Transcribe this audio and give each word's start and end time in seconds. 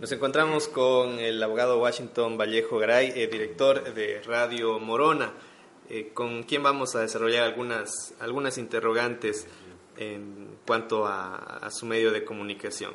Nos 0.00 0.12
encontramos 0.12 0.68
con 0.68 1.18
el 1.18 1.42
abogado 1.42 1.80
Washington 1.80 2.38
Vallejo 2.38 2.78
Garay, 2.78 3.14
eh, 3.16 3.26
director 3.26 3.94
de 3.94 4.22
Radio 4.22 4.78
Morona, 4.78 5.32
eh, 5.90 6.12
con 6.14 6.44
quien 6.44 6.62
vamos 6.62 6.94
a 6.94 7.00
desarrollar 7.00 7.42
algunas, 7.42 8.14
algunas 8.20 8.58
interrogantes 8.58 9.48
en 9.96 10.56
cuanto 10.64 11.04
a, 11.04 11.68
su 11.72 11.84
medio 11.84 12.12
de 12.12 12.24
comunicación. 12.24 12.92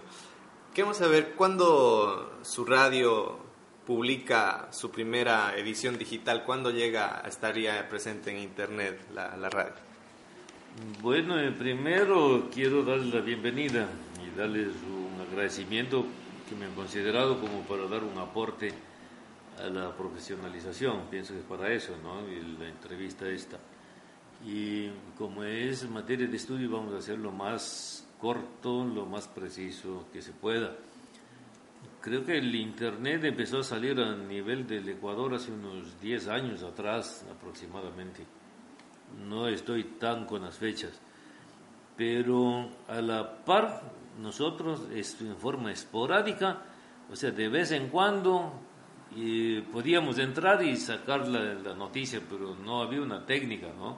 Queremos 0.74 0.96
saber 0.96 1.34
cuándo 1.34 2.40
su 2.42 2.64
radio 2.64 3.38
publica 3.86 4.70
su 4.72 4.90
primera 4.90 5.58
edición 5.58 5.98
digital, 5.98 6.46
cuándo 6.46 6.72
llega, 6.72 7.22
estaría 7.28 7.90
presente 7.90 8.32
en 8.32 8.38
Internet 8.38 8.98
la, 9.14 9.50
radio. 9.50 9.74
Bueno, 11.02 11.38
eh, 11.38 11.52
primero 11.52 12.48
quiero 12.50 12.82
darles 12.84 13.14
la 13.14 13.20
bienvenida 13.20 13.90
y 14.26 14.38
darles 14.38 14.70
un 14.88 15.20
agradecimiento 15.20 16.06
que 16.48 16.56
me 16.56 16.66
han 16.66 16.76
considerado 16.76 17.40
como 17.40 17.62
para 17.62 17.88
dar 17.88 18.04
un 18.04 18.18
aporte 18.18 18.74
a 19.60 19.68
la 19.68 19.96
profesionalización, 19.96 21.08
pienso 21.10 21.34
que 21.34 21.40
es 21.40 21.46
para 21.46 21.72
eso, 21.72 21.96
¿no? 22.02 22.28
Y 22.28 22.58
la 22.58 22.68
entrevista 22.68 23.28
esta. 23.28 23.60
Y 24.46 24.90
como 25.18 25.44
es 25.44 25.90
materia 25.90 26.28
de 26.28 26.36
estudio, 26.36 26.70
vamos 26.72 26.94
a 26.94 26.98
hacerlo 26.98 27.32
más 27.32 28.08
corto, 28.20 28.84
lo 28.84 29.06
más 29.06 29.28
preciso 29.28 30.06
que 30.12 30.22
se 30.22 30.32
pueda. 30.32 30.76
Creo 32.02 32.26
que 32.26 32.38
el 32.38 32.54
Internet 32.54 33.24
empezó 33.24 33.60
a 33.60 33.64
salir 33.64 34.00
a 34.00 34.16
nivel 34.16 34.68
del 34.68 34.88
Ecuador 34.90 35.34
hace 35.34 35.52
unos 35.52 36.00
10 36.02 36.28
años 36.28 36.64
atrás 36.64 37.26
aproximadamente. 37.32 38.26
No 39.26 39.48
estoy 39.48 39.84
tan 39.84 40.26
con 40.26 40.42
las 40.42 40.58
fechas. 40.58 41.00
Pero 41.96 42.70
a 42.88 43.02
la 43.02 43.46
par 43.46 43.84
nosotros 44.20 44.82
en 44.92 45.36
forma 45.38 45.72
esporádica, 45.72 46.62
o 47.12 47.16
sea, 47.16 47.32
de 47.32 47.50
vez 47.50 47.72
en 47.72 47.90
cuando 47.90 48.54
podíamos 49.72 50.18
entrar 50.18 50.64
y 50.64 50.76
sacar 50.76 51.28
la, 51.28 51.76
noticia, 51.76 52.22
pero 52.30 52.56
no 52.56 52.82
había 52.82 53.02
una 53.02 53.26
técnica, 53.26 53.68
¿no? 53.78 53.98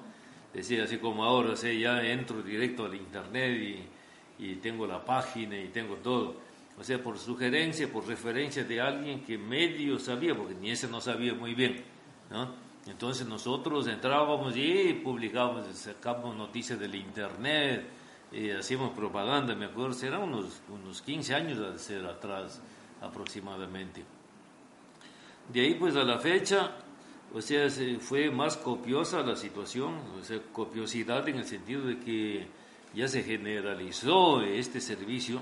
Decía 0.53 0.83
así 0.83 0.97
como 0.97 1.23
ahora, 1.23 1.51
o 1.51 1.55
sea, 1.55 1.73
ya 1.73 2.01
entro 2.01 2.41
directo 2.41 2.85
al 2.85 2.95
internet 2.95 3.87
y, 4.39 4.45
y 4.45 4.55
tengo 4.55 4.87
la 4.87 5.03
página 5.03 5.57
y 5.57 5.67
tengo 5.67 5.95
todo. 5.95 6.35
O 6.77 6.83
sea, 6.83 7.01
por 7.01 7.17
sugerencia, 7.17 7.91
por 7.91 8.05
referencia 8.07 8.63
de 8.63 8.81
alguien 8.81 9.23
que 9.23 9.37
medio 9.37 9.97
sabía, 9.97 10.35
porque 10.35 10.55
ni 10.55 10.71
ese 10.71 10.87
no 10.87 10.99
sabía 10.99 11.33
muy 11.33 11.53
bien, 11.53 11.83
¿no? 12.29 12.65
Entonces 12.87 13.27
nosotros 13.27 13.87
entrábamos 13.87 14.55
y 14.55 14.93
publicábamos, 15.03 15.67
sacábamos 15.75 16.35
noticias 16.35 16.79
del 16.79 16.95
internet, 16.95 17.85
hacíamos 18.57 18.91
propaganda, 18.91 19.55
me 19.55 19.65
acuerdo, 19.65 19.95
eran 20.05 20.23
unos, 20.23 20.61
unos 20.69 21.01
15 21.01 21.35
años 21.35 21.57
de 21.57 21.79
ser 21.79 22.05
atrás 22.05 22.61
aproximadamente. 23.01 24.03
De 25.51 25.61
ahí 25.61 25.75
pues 25.75 25.95
a 25.95 26.03
la 26.03 26.19
fecha, 26.19 26.71
o 27.33 27.41
sea, 27.41 27.69
fue 27.99 28.31
más 28.31 28.57
copiosa 28.57 29.21
la 29.21 29.35
situación, 29.35 29.93
o 30.19 30.23
sea, 30.23 30.39
copiosidad 30.51 31.27
en 31.29 31.37
el 31.37 31.45
sentido 31.45 31.85
de 31.85 31.99
que 31.99 32.47
ya 32.93 33.07
se 33.07 33.23
generalizó 33.23 34.41
este 34.41 34.81
servicio 34.81 35.41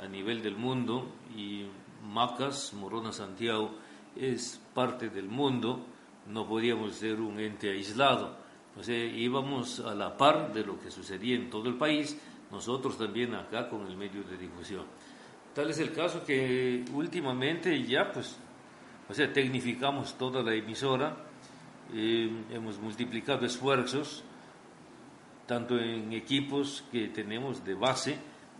a 0.00 0.06
nivel 0.06 0.42
del 0.42 0.56
mundo 0.56 1.12
y 1.36 1.66
Macas, 2.04 2.72
Morona 2.74 3.12
Santiago, 3.12 3.72
es 4.14 4.60
parte 4.74 5.08
del 5.10 5.28
mundo, 5.28 5.84
no 6.28 6.46
podíamos 6.46 6.94
ser 6.94 7.20
un 7.20 7.40
ente 7.40 7.70
aislado. 7.70 8.45
O 8.78 8.82
sea, 8.82 9.04
íbamos 9.04 9.80
a 9.80 9.94
la 9.94 10.16
par 10.16 10.52
de 10.52 10.64
lo 10.64 10.78
que 10.78 10.90
sucedía 10.90 11.34
en 11.34 11.48
todo 11.48 11.68
el 11.68 11.76
país, 11.76 12.18
nosotros 12.50 12.98
también 12.98 13.34
acá 13.34 13.68
con 13.68 13.86
el 13.86 13.96
medio 13.96 14.22
de 14.22 14.36
difusión. 14.36 14.84
Tal 15.54 15.70
es 15.70 15.78
el 15.78 15.92
caso 15.92 16.22
que 16.24 16.84
últimamente 16.92 17.82
ya, 17.82 18.12
pues, 18.12 18.36
o 19.08 19.14
sea, 19.14 19.32
tecnificamos 19.32 20.18
toda 20.18 20.42
la 20.42 20.54
emisora, 20.54 21.16
eh, 21.94 22.30
hemos 22.50 22.78
multiplicado 22.78 23.46
esfuerzos, 23.46 24.22
tanto 25.46 25.78
en 25.78 26.12
equipos 26.12 26.84
que 26.92 27.08
tenemos 27.08 27.64
de 27.64 27.74
base 27.74 28.18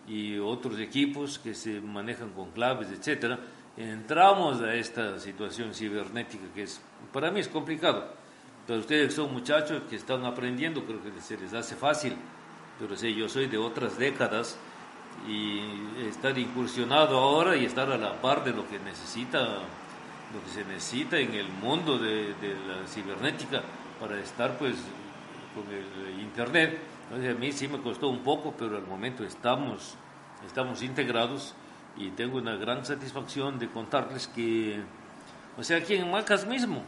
y 0.08 0.38
otros 0.38 0.78
equipos 0.78 1.38
que 1.38 1.52
se 1.52 1.80
manejan 1.80 2.30
con 2.30 2.52
claves, 2.52 2.88
etcétera. 2.90 3.38
Entramos 3.76 4.62
a 4.62 4.74
esta 4.74 5.18
situación 5.18 5.74
cibernética 5.74 6.44
que 6.54 6.62
es, 6.62 6.80
para 7.12 7.30
mí 7.30 7.40
es 7.40 7.48
complicado 7.48 8.25
pero 8.66 8.80
ustedes 8.80 9.14
son 9.14 9.32
muchachos 9.32 9.82
que 9.88 9.96
están 9.96 10.24
aprendiendo, 10.24 10.84
creo 10.84 11.00
que 11.02 11.20
se 11.20 11.36
les 11.36 11.54
hace 11.54 11.76
fácil. 11.76 12.16
Pero 12.78 12.96
sí, 12.96 13.14
yo 13.14 13.28
soy 13.28 13.46
de 13.46 13.58
otras 13.58 13.96
décadas 13.96 14.58
y 15.28 15.60
estar 16.08 16.36
incursionado 16.36 17.18
ahora 17.18 17.56
y 17.56 17.64
estar 17.64 17.90
a 17.90 17.96
la 17.96 18.20
par 18.20 18.44
de 18.44 18.52
lo 18.52 18.68
que 18.68 18.78
necesita, 18.80 19.40
lo 19.40 20.42
que 20.44 20.50
se 20.52 20.64
necesita 20.64 21.18
en 21.18 21.34
el 21.34 21.48
mundo 21.48 21.98
de, 21.98 22.34
la 22.68 22.86
cibernética 22.86 23.62
para 24.00 24.18
estar 24.20 24.58
pues 24.58 24.74
con 25.54 25.64
el 25.72 26.20
internet. 26.20 26.78
Entonces, 27.04 27.36
a 27.36 27.38
mí 27.38 27.52
sí 27.52 27.68
me 27.68 27.78
costó 27.78 28.08
un 28.08 28.18
poco, 28.18 28.52
pero 28.58 28.76
al 28.76 28.86
momento 28.86 29.24
estamos, 29.24 29.94
estamos 30.44 30.82
integrados 30.82 31.54
y 31.96 32.10
tengo 32.10 32.38
una 32.38 32.56
gran 32.56 32.84
satisfacción 32.84 33.58
de 33.58 33.68
contarles 33.68 34.26
que, 34.26 34.80
o 35.56 35.62
sea, 35.62 35.78
aquí 35.78 35.94
en 35.94 36.10
Macas 36.10 36.46
mismo, 36.46 36.82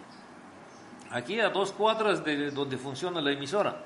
aquí 1.11 1.41
a 1.41 1.51
dos 1.51 1.73
cuadras 1.73 2.25
de 2.25 2.51
donde 2.51 2.79
funciona 2.79 3.21
la 3.21 3.33
emisora. 3.33 3.85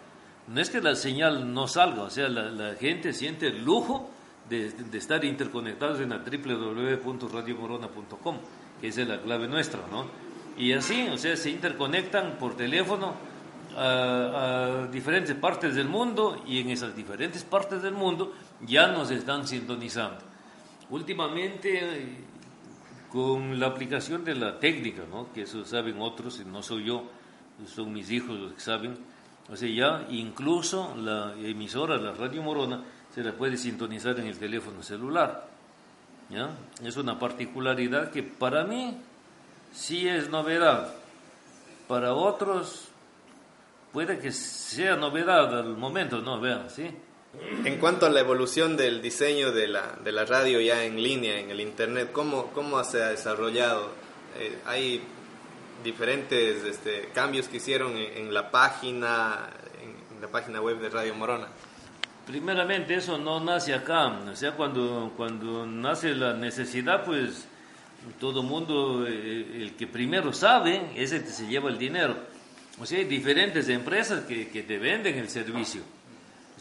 No 0.48 0.60
es 0.60 0.68
que 0.70 0.80
la 0.80 0.96
señal 0.96 1.54
no 1.54 1.68
salga, 1.68 2.02
o 2.02 2.10
sea, 2.10 2.28
la, 2.28 2.74
gente 2.74 3.12
siente 3.12 3.46
el 3.48 3.64
lujo 3.64 4.10
de, 4.48 4.72
estar 4.92 5.24
interconectados 5.24 6.00
en 6.00 6.08
la 6.10 6.18
www.radiomorona.com, 6.18 8.38
que 8.80 8.88
esa 8.88 9.02
es 9.02 9.08
la 9.08 9.20
clave 9.20 9.46
nuestra, 9.46 9.78
¿no? 9.90 10.06
Y 10.56 10.72
así, 10.72 11.06
o 11.08 11.16
sea, 11.16 11.36
se 11.36 11.50
interconectan 11.50 12.38
por 12.38 12.56
teléfono 12.56 13.14
a, 13.76 14.80
a, 14.84 14.88
diferentes 14.88 15.36
partes 15.36 15.76
del 15.76 15.88
mundo 15.88 16.42
y 16.46 16.58
en 16.60 16.70
esas 16.70 16.96
diferentes 16.96 17.44
partes 17.44 17.82
del 17.82 17.94
mundo 17.94 18.32
ya 18.66 18.88
nos 18.88 19.12
están 19.12 19.46
sintonizando. 19.46 20.18
Últimamente, 20.90 22.18
con 23.12 23.60
la 23.60 23.66
aplicación 23.66 24.24
de 24.24 24.34
la 24.34 24.58
técnica, 24.58 25.02
¿no? 25.10 25.30
que 25.34 25.42
eso 25.42 25.66
saben 25.66 26.00
otros, 26.00 26.40
no 26.46 26.62
soy 26.62 26.86
yo, 26.86 27.04
son 27.66 27.92
mis 27.92 28.10
hijos 28.10 28.40
los 28.40 28.54
que 28.54 28.60
saben, 28.60 28.96
o 29.50 29.56
sea, 29.56 29.68
ya 29.68 30.06
incluso 30.08 30.96
la 30.96 31.34
emisora, 31.36 31.98
la 31.98 32.12
Radio 32.12 32.42
Morona, 32.42 32.82
se 33.14 33.22
la 33.22 33.32
puede 33.32 33.58
sintonizar 33.58 34.18
en 34.18 34.28
el 34.28 34.38
teléfono 34.38 34.82
celular. 34.82 35.46
¿ya? 36.30 36.50
Es 36.82 36.96
una 36.96 37.18
particularidad 37.18 38.10
que 38.10 38.22
para 38.22 38.64
mí 38.64 38.96
sí 39.72 40.08
es 40.08 40.30
novedad, 40.30 40.94
para 41.88 42.14
otros 42.14 42.88
puede 43.92 44.18
que 44.18 44.32
sea 44.32 44.96
novedad 44.96 45.58
al 45.58 45.76
momento, 45.76 46.22
¿no? 46.22 46.40
Vean, 46.40 46.70
¿sí? 46.70 46.88
En 47.64 47.78
cuanto 47.78 48.04
a 48.04 48.10
la 48.10 48.20
evolución 48.20 48.76
del 48.76 49.00
diseño 49.00 49.52
de 49.52 49.66
la, 49.66 49.96
de 50.04 50.12
la 50.12 50.26
radio 50.26 50.60
ya 50.60 50.84
en 50.84 51.02
línea, 51.02 51.38
en 51.38 51.50
el 51.50 51.60
Internet, 51.60 52.10
¿cómo, 52.12 52.48
cómo 52.48 52.82
se 52.84 53.02
ha 53.02 53.08
desarrollado? 53.08 53.90
Eh, 54.38 54.58
¿Hay 54.66 55.02
diferentes 55.82 56.62
este, 56.64 57.08
cambios 57.14 57.48
que 57.48 57.56
hicieron 57.56 57.96
en, 57.96 58.34
la 58.34 58.50
página, 58.50 59.48
en, 59.80 60.20
la 60.20 60.28
página 60.28 60.60
web 60.60 60.78
de 60.78 60.90
Radio 60.90 61.14
Morona? 61.14 61.48
Primeramente, 62.26 62.96
eso 62.96 63.16
no 63.16 63.40
nace 63.40 63.72
acá. 63.72 64.08
O 64.08 64.36
sea, 64.36 64.52
cuando, 64.52 65.12
cuando 65.16 65.64
nace 65.66 66.14
la 66.14 66.34
necesidad, 66.34 67.02
pues 67.02 67.48
todo 68.20 68.42
mundo, 68.42 69.06
eh, 69.08 69.62
el 69.62 69.74
que 69.76 69.86
primero 69.86 70.34
sabe, 70.34 70.90
es 70.96 71.12
el 71.12 71.22
que 71.22 71.30
se 71.30 71.46
lleva 71.46 71.70
el 71.70 71.78
dinero. 71.78 72.14
O 72.78 72.84
sea, 72.84 72.98
hay 72.98 73.04
diferentes 73.04 73.70
empresas 73.70 74.24
que, 74.24 74.48
que 74.50 74.62
te 74.62 74.78
venden 74.78 75.16
el 75.16 75.30
servicio 75.30 75.82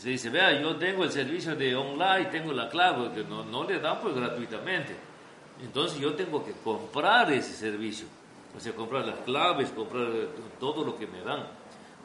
se 0.01 0.09
dice, 0.09 0.31
vea, 0.31 0.59
yo 0.59 0.77
tengo 0.77 1.03
el 1.03 1.11
servicio 1.11 1.55
de 1.55 1.75
online, 1.75 2.25
tengo 2.31 2.51
la 2.53 2.67
clave, 2.67 3.11
que 3.13 3.23
no, 3.23 3.45
no 3.45 3.63
le 3.65 3.79
dan 3.79 3.99
pues 4.01 4.15
gratuitamente. 4.15 4.95
Entonces 5.61 5.99
yo 5.99 6.15
tengo 6.15 6.43
que 6.43 6.53
comprar 6.53 7.31
ese 7.31 7.53
servicio. 7.53 8.07
O 8.57 8.59
sea, 8.59 8.73
comprar 8.73 9.05
las 9.05 9.19
claves, 9.19 9.69
comprar 9.69 10.07
todo 10.59 10.83
lo 10.83 10.97
que 10.97 11.05
me 11.05 11.21
dan. 11.21 11.43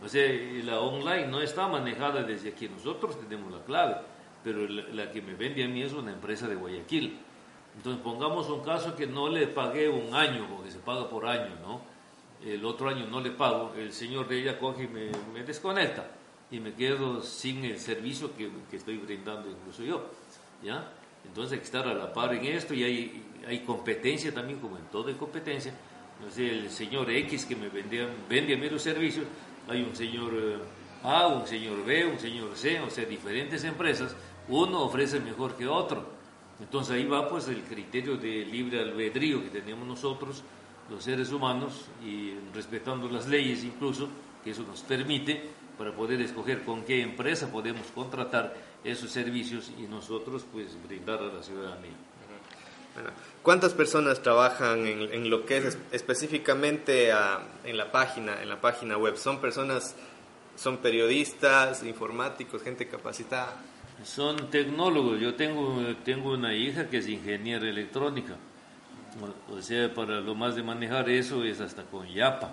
O 0.05 0.09
sea, 0.11 0.31
la 0.63 0.79
online 0.79 1.29
no 1.29 1.41
está 1.41 1.69
manejada 1.69 2.23
desde 2.23 2.51
aquí. 2.51 2.69
Nosotros 2.69 3.19
tenemos 3.19 3.51
la 3.51 3.65
clave, 3.65 3.97
pero 4.45 4.69
la, 4.69 5.11
que 5.11 5.23
me 5.23 5.33
vende 5.33 5.65
a 5.65 5.69
mí 5.69 5.83
es 5.83 5.95
una 5.95 6.13
empresa 6.13 6.47
de 6.47 6.55
Guayaquil. 6.55 7.19
Entonces 7.79 8.03
pongamos 8.03 8.51
un 8.51 8.61
caso 8.63 8.95
que 8.95 9.07
no 9.07 9.31
le 9.31 9.47
pagué 9.47 9.89
un 9.89 10.15
año, 10.15 10.47
porque 10.55 10.71
se 10.71 10.81
paga 10.81 11.09
por 11.09 11.27
año, 11.27 11.57
¿no? 11.63 11.81
El 12.45 12.63
otro 12.63 12.91
año 12.91 13.07
no 13.07 13.23
le 13.23 13.31
pago, 13.31 13.73
el 13.79 13.91
señor 13.95 14.29
de 14.29 14.43
ella 14.43 14.59
coge 14.59 14.83
y 14.83 14.89
me 14.89 15.43
desconecta 15.45 16.16
y 16.51 16.61
me 16.61 16.75
quedo 16.75 17.23
sin 17.23 17.65
el 17.65 17.79
servicio 17.79 18.35
que, 18.37 18.51
que, 18.71 18.77
estoy 18.77 18.99
brindando 18.99 19.51
incluso 19.51 19.83
yo, 19.83 20.11
¿ya? 20.63 20.93
Entonces 21.27 21.55
hay 21.55 21.59
que 21.59 21.65
estar 21.65 21.87
a 21.89 21.95
la 21.95 22.13
par 22.13 22.33
en 22.35 22.45
esto 22.45 22.73
y 22.73 22.85
hay, 22.85 23.23
hay 23.47 23.61
competencia 23.61 24.33
también, 24.33 24.61
como 24.61 24.77
en 24.77 24.85
toda 24.85 25.13
competencia. 25.17 25.75
No 26.23 26.31
sé, 26.31 26.49
el 26.49 26.71
señor 26.71 27.11
X 27.11 27.45
que 27.45 27.57
me 27.57 27.69
vende, 27.69 28.07
vende 28.29 28.55
a 28.55 28.57
mí 28.57 28.71
los 28.71 28.83
servicios, 28.83 29.27
hay 29.69 29.83
un 29.83 29.95
señor 29.95 30.33
eh, 30.35 30.59
A, 31.03 31.27
un 31.27 31.47
señor 31.47 31.85
B, 31.85 32.07
un 32.07 32.19
señor 32.19 32.57
C, 32.57 32.81
o 32.81 32.89
sea, 32.89 33.05
diferentes 33.05 33.65
empresas, 33.65 34.15
uno 34.49 34.83
ofrece 34.83 35.21
mejor 35.21 35.57
que 35.57 35.67
otro. 35.67 36.17
Entonces 36.61 36.95
ahí 36.95 37.05
va 37.05 37.29
pues 37.29 37.49
el 37.49 37.63
criterio 37.63 38.17
de 38.17 38.47
libre 38.47 38.81
albedrío 38.81 39.43
que 39.43 39.61
tenemos 39.61 39.87
nosotros, 39.87 40.43
los 40.89 41.05
seres 41.05 41.31
humanos, 41.33 41.87
y 42.03 42.33
respetando 42.55 43.09
las 43.11 43.27
leyes 43.27 43.63
incluso, 43.65 44.09
que 44.43 44.53
eso 44.53 44.63
nos 44.63 44.81
permite 44.83 45.51
para 45.79 45.93
poder 45.93 46.21
escoger 46.21 46.63
con 46.63 46.85
qué 46.85 47.03
empresa 47.03 47.51
podemos 47.51 47.87
contratar 47.95 48.55
esos 48.85 49.11
servicios 49.11 49.71
y 49.79 49.83
nosotros 49.83 50.45
pues 50.53 50.77
brindar 50.87 51.19
a 51.21 51.33
la 51.33 51.43
ciudadanía. 51.43 51.97
¿Cuántas 53.43 53.75
personas 53.75 54.23
trabajan 54.23 54.87
en, 54.87 55.31
lo 55.31 55.45
que 55.45 55.59
es 55.59 55.79
específicamente 55.93 57.11
en 57.65 57.77
la 57.77 57.93
página, 57.93 58.43
en 58.43 58.49
la 58.49 58.61
página 58.61 58.97
web? 58.97 59.17
¿Son 59.17 59.41
personas, 59.41 59.95
son 60.57 60.79
periodistas, 60.79 61.85
informáticos, 61.85 62.63
gente 62.63 62.89
capacitada? 62.89 63.55
Son 64.03 64.51
tecnólogos. 64.51 65.21
Yo 65.21 65.35
tengo, 65.35 65.81
tengo 66.05 66.33
una 66.33 66.55
hija 66.55 66.89
que 66.89 66.99
es 66.99 67.09
ingeniera 67.09 67.69
electrónica. 67.69 68.37
O 69.51 69.63
sea, 69.63 69.93
para 69.95 70.21
lo 70.21 70.35
más 70.35 70.57
de 70.57 70.63
manejar 70.63 71.09
eso 71.09 71.45
es 71.45 71.61
hasta 71.61 71.85
con 71.85 72.07
YAPA. 72.07 72.51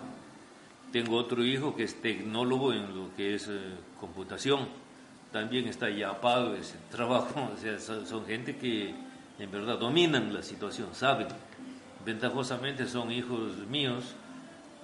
Tengo 0.94 1.18
otro 1.18 1.44
hijo 1.44 1.76
que 1.76 1.86
es 1.86 2.00
tecnólogo 2.04 2.72
en 2.72 2.96
lo 2.96 3.16
que 3.16 3.34
es 3.34 3.48
eh, 3.48 3.60
computación. 4.00 4.68
También 5.32 5.68
está 5.68 5.90
yapado 5.90 6.56
ese 6.56 6.78
trabajo. 6.92 7.50
O 7.56 7.58
sea, 7.58 7.80
son, 7.80 8.26
gente 8.28 8.58
que 8.58 8.94
en 9.40 9.52
verdad 9.52 9.80
dominan 9.80 10.32
la 10.32 10.44
situación, 10.44 10.94
saben. 10.94 11.30
Ventajosamente 12.06 12.86
son 12.86 13.12
hijos 13.12 13.58
míos 13.68 14.14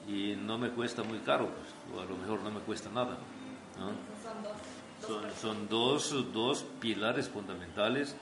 y 0.07 0.35
no 0.35 0.57
me 0.57 0.69
cuesta 0.71 1.03
muy 1.03 1.19
caro, 1.19 1.47
pues, 1.47 1.95
o 1.95 2.01
a 2.01 2.05
lo 2.05 2.17
mejor 2.17 2.41
no 2.41 2.49
me 2.49 2.61
cuesta 2.61 2.89
nada. 2.89 3.15
Son, 5.05 5.23
son 5.39 5.69
dos, 5.69 6.33
dos 6.33 6.65
pilares 6.79 7.29
fundamentales, 7.29 8.15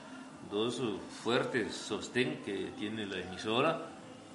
dos 0.50 0.82
fuertes 1.22 1.74
sostén 1.74 2.42
que 2.44 2.70
tiene 2.78 3.06
la 3.06 3.20
emisora 3.20 3.88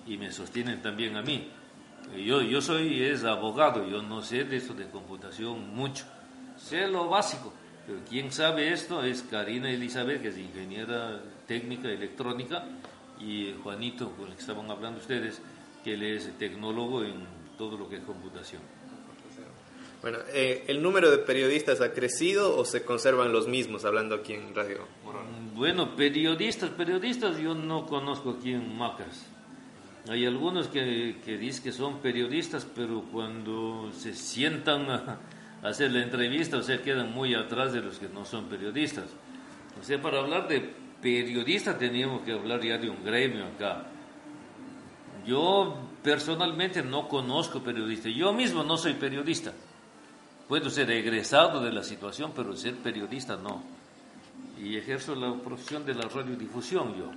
y 0.07 0.17
me 0.17 0.31
sostienen 0.31 0.81
también 0.81 1.15
a 1.17 1.21
mí. 1.21 1.51
Yo, 2.17 2.41
yo 2.41 2.61
soy 2.61 3.03
es 3.03 3.23
abogado, 3.23 3.87
yo 3.87 4.01
no 4.01 4.21
sé 4.21 4.43
de 4.43 4.57
esto 4.57 4.73
de 4.73 4.87
computación 4.89 5.75
mucho, 5.75 6.05
sé 6.57 6.87
lo 6.87 7.09
básico, 7.09 7.51
pero 7.87 7.99
quien 8.07 8.31
sabe 8.31 8.71
esto 8.71 9.03
es 9.03 9.23
Karina 9.23 9.71
Elizabeth, 9.71 10.21
que 10.21 10.27
es 10.29 10.37
ingeniera 10.37 11.21
técnica 11.47 11.89
electrónica, 11.89 12.65
y 13.19 13.53
Juanito, 13.63 14.11
con 14.11 14.27
el 14.27 14.35
que 14.35 14.41
estaban 14.41 14.69
hablando 14.69 14.99
ustedes, 14.99 15.41
que 15.83 15.93
él 15.93 16.03
es 16.03 16.37
tecnólogo 16.37 17.03
en 17.03 17.25
todo 17.57 17.77
lo 17.77 17.89
que 17.89 17.97
es 17.97 18.03
computación. 18.03 18.61
Bueno, 20.01 20.17
eh, 20.33 20.65
¿el 20.67 20.81
número 20.81 21.09
de 21.09 21.19
periodistas 21.19 21.79
ha 21.79 21.93
crecido 21.93 22.57
o 22.57 22.65
se 22.65 22.83
conservan 22.83 23.31
los 23.31 23.47
mismos, 23.47 23.85
hablando 23.85 24.15
aquí 24.15 24.33
en 24.33 24.53
Radio 24.53 24.85
Bueno, 25.55 25.95
periodistas, 25.95 26.71
periodistas 26.71 27.37
yo 27.37 27.55
no 27.55 27.85
conozco 27.85 28.31
aquí 28.31 28.51
en 28.51 28.77
Macas. 28.77 29.25
Hay 30.09 30.25
algunos 30.25 30.67
que, 30.67 31.21
que 31.23 31.37
dicen 31.37 31.63
que 31.63 31.71
son 31.71 31.99
periodistas, 31.99 32.67
pero 32.75 33.03
cuando 33.09 33.89
se 33.93 34.13
sientan 34.13 34.89
a, 34.89 35.19
hacer 35.63 35.91
la 35.93 36.03
entrevista, 36.03 36.57
o 36.57 36.61
sea, 36.61 36.81
quedan 36.81 37.13
muy 37.13 37.33
atrás 37.33 37.71
de 37.71 37.81
los 37.81 37.99
que 37.99 38.09
no 38.09 38.25
son 38.25 38.45
periodistas. 38.45 39.05
O 39.79 39.83
sea, 39.83 40.01
para 40.01 40.19
hablar 40.19 40.49
de 40.49 40.73
periodistas 41.01 41.79
teníamos 41.79 42.23
que 42.23 42.33
hablar 42.33 42.61
ya 42.61 42.77
de 42.77 42.89
un 42.89 43.01
gremio 43.03 43.45
acá. 43.45 43.85
Yo 45.25 45.77
personalmente 46.03 46.83
no 46.83 47.07
conozco 47.07 47.63
periodistas, 47.63 48.13
yo 48.13 48.33
mismo 48.33 48.61
no 48.61 48.75
soy 48.75 48.95
periodista. 48.95 49.53
Puedo 50.49 50.69
ser 50.69 50.91
egresado 50.91 51.63
de 51.63 51.71
la 51.71 51.81
situación, 51.81 52.33
pero 52.35 52.53
ser 52.57 52.75
periodista 52.75 53.37
no. 53.37 53.63
Y 54.61 54.75
ejerzo 54.75 55.15
la 55.15 55.33
profesión 55.33 55.85
de 55.85 55.95
la 55.95 56.09
radiodifusión 56.09 56.93
yo 56.97 57.09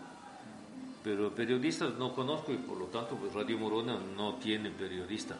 pero 1.06 1.30
periodistas 1.30 1.94
no 2.00 2.12
conozco 2.12 2.52
y 2.52 2.56
por 2.56 2.76
lo 2.76 2.86
tanto 2.86 3.14
pues 3.14 3.32
Radio 3.32 3.56
Morona 3.58 3.96
no 4.16 4.40
tiene 4.42 4.72
periodista. 4.72 5.36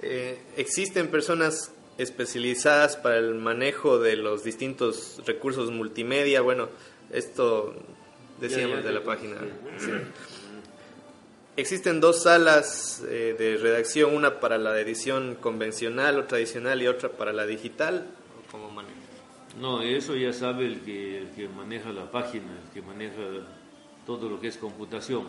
Eh, 0.00 0.40
¿Existen 0.56 1.10
personas 1.10 1.70
especializadas 1.98 2.96
para 2.96 3.18
el 3.18 3.34
manejo 3.34 3.98
de 3.98 4.16
los 4.16 4.44
distintos 4.44 5.20
recursos 5.26 5.70
multimedia? 5.70 6.40
Bueno, 6.40 6.70
esto 7.12 7.74
decíamos 8.40 8.82
de 8.82 8.92
la 8.92 9.04
página. 9.04 9.36
Existen 11.58 12.00
dos 12.00 12.22
salas 12.22 13.02
eh, 13.10 13.36
de 13.38 13.58
redacción, 13.58 14.16
una 14.16 14.40
para 14.40 14.56
la 14.56 14.80
edición 14.80 15.34
convencional 15.34 16.18
o 16.18 16.24
tradicional 16.24 16.80
y 16.80 16.86
otra 16.86 17.10
para 17.10 17.34
la 17.34 17.44
digital. 17.44 18.06
¿Cómo 18.50 18.70
maneja? 18.70 19.03
No, 19.60 19.82
eso 19.82 20.16
ya 20.16 20.32
sabe 20.32 20.66
el 20.66 20.80
que, 20.80 21.18
el 21.18 21.30
que 21.30 21.48
maneja 21.48 21.92
la 21.92 22.10
página, 22.10 22.58
el 22.64 22.72
que 22.72 22.82
maneja 22.82 23.22
todo 24.04 24.28
lo 24.28 24.40
que 24.40 24.48
es 24.48 24.56
computación, 24.56 25.28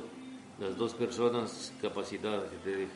las 0.59 0.75
dos 0.77 0.95
personas 0.95 1.73
capacitadas 1.81 2.49
que 2.49 2.57
te 2.57 2.77
dije. 2.77 2.91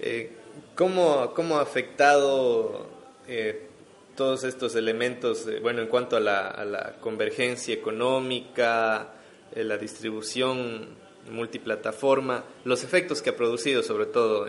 Eh, 0.00 0.36
¿cómo, 0.74 1.32
¿cómo, 1.34 1.56
ha 1.56 1.62
afectado 1.62 2.86
eh, 3.26 3.66
todos 4.14 4.44
estos 4.44 4.76
elementos, 4.76 5.46
eh, 5.48 5.58
bueno, 5.60 5.80
en 5.80 5.88
cuanto 5.88 6.16
a 6.16 6.20
la, 6.20 6.48
a 6.48 6.64
la 6.64 6.96
convergencia 7.00 7.74
económica, 7.74 9.14
la 9.56 9.78
distribución 9.78 10.86
multiplataforma, 11.30 12.44
los 12.64 12.84
efectos 12.84 13.22
que 13.22 13.30
ha 13.30 13.36
producido 13.36 13.82
sobre 13.82 14.06
todo 14.06 14.48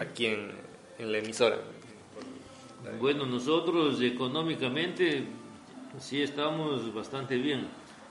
aquí 0.00 0.26
en, 0.26 0.52
en 0.98 1.10
la 1.10 1.18
emisora? 1.18 1.56
Bueno, 3.00 3.24
nosotros 3.24 4.00
económicamente 4.02 5.24
sí 5.98 6.20
estamos 6.20 6.92
bastante 6.92 7.36
bien. 7.38 7.66